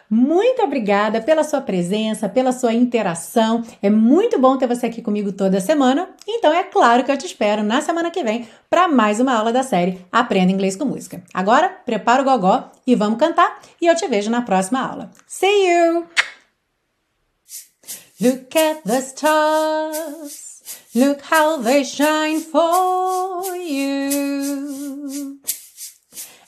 Muito 0.08 0.62
obrigada 0.62 1.20
pela 1.20 1.42
sua 1.42 1.60
presença, 1.60 2.28
pela 2.28 2.52
sua 2.52 2.72
interação. 2.72 3.64
É 3.82 3.90
muito 3.90 4.38
bom 4.38 4.56
ter 4.56 4.68
você 4.68 4.86
aqui 4.86 5.02
comigo 5.02 5.32
toda 5.32 5.60
semana. 5.60 6.08
Então 6.26 6.52
é 6.52 6.64
claro 6.64 7.04
que 7.04 7.10
eu 7.10 7.16
te 7.16 7.26
espero 7.26 7.62
na 7.62 7.80
semana 7.80 8.10
que 8.10 8.24
vem 8.24 8.48
para 8.68 8.88
mais 8.88 9.20
uma 9.20 9.34
aula 9.34 9.52
da 9.52 9.62
série 9.62 10.04
Aprenda 10.10 10.52
Inglês 10.52 10.74
com 10.76 10.84
Música. 10.84 11.22
Agora, 11.32 11.68
prepara 11.68 12.22
o 12.22 12.24
gogó 12.24 12.70
e 12.86 12.94
vamos 12.94 13.18
cantar 13.18 13.60
e 13.80 13.86
eu 13.86 13.94
te 13.94 14.08
vejo 14.08 14.30
na 14.30 14.42
próxima 14.42 14.80
aula. 14.80 15.10
See 15.26 15.68
you! 15.68 16.06
Look 18.20 18.58
at 18.58 18.82
the 18.84 19.00
stars. 19.02 20.62
Look 20.94 21.22
how 21.30 21.62
they 21.62 21.84
shine 21.84 22.40
for 22.40 23.54
you. 23.54 25.36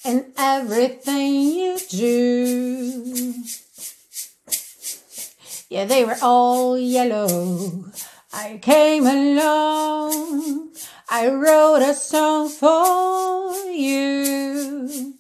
and 0.09 0.33
everything 0.38 1.51
you 1.53 1.79
do. 1.88 3.35
Yeah, 5.69 5.85
they 5.85 6.05
were 6.05 6.17
all 6.23 6.79
yellow. 6.79 7.85
I 8.33 8.59
came 8.61 9.07
along. 9.07 10.71
I 11.09 11.29
wrote 11.29 11.83
a 11.83 11.95
song 11.95 12.51
for 12.51 13.55
you. 13.71 15.14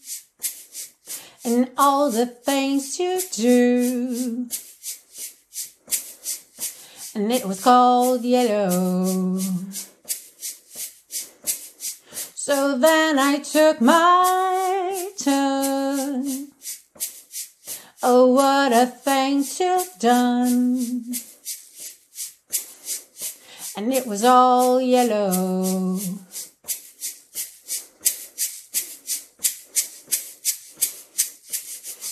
And 1.44 1.70
all 1.78 2.10
the 2.10 2.26
things 2.26 3.00
you 3.00 3.20
do. 3.32 4.48
And 7.14 7.32
it 7.32 7.46
was 7.46 7.62
called 7.62 8.22
yellow. 8.22 9.38
So 12.34 12.78
then 12.78 13.18
I 13.18 13.38
took 13.38 13.80
my 13.80 15.10
turn. 15.18 16.48
Oh, 18.02 18.26
what 18.26 18.72
a 18.72 18.86
thing 18.86 19.44
to 19.44 19.64
have 19.64 19.98
done. 19.98 21.14
And 23.78 23.94
it 23.94 24.08
was 24.08 24.24
all 24.24 24.80
yellow. 24.80 26.00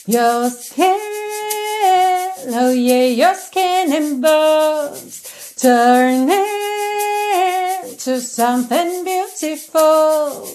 Your 0.06 0.48
skin, 0.50 1.00
oh 2.54 2.72
yeah, 2.72 3.06
your 3.06 3.34
skin 3.34 3.92
and 3.92 4.22
bones 4.22 5.56
turn 5.56 6.30
into 6.30 8.20
something 8.20 9.02
beautiful 9.02 9.26
beautiful. 9.40 10.46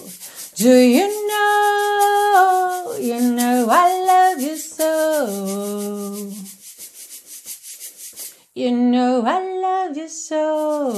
Do 0.54 0.74
you 0.74 1.28
know? 1.28 2.96
You 2.98 3.20
know 3.20 3.66
I 3.70 3.88
love 4.06 4.40
you 4.40 4.56
so. 4.56 6.51
You 8.54 8.70
know 8.70 9.24
I 9.24 9.40
love 9.62 9.96
you 9.96 10.08
so. 10.08 10.92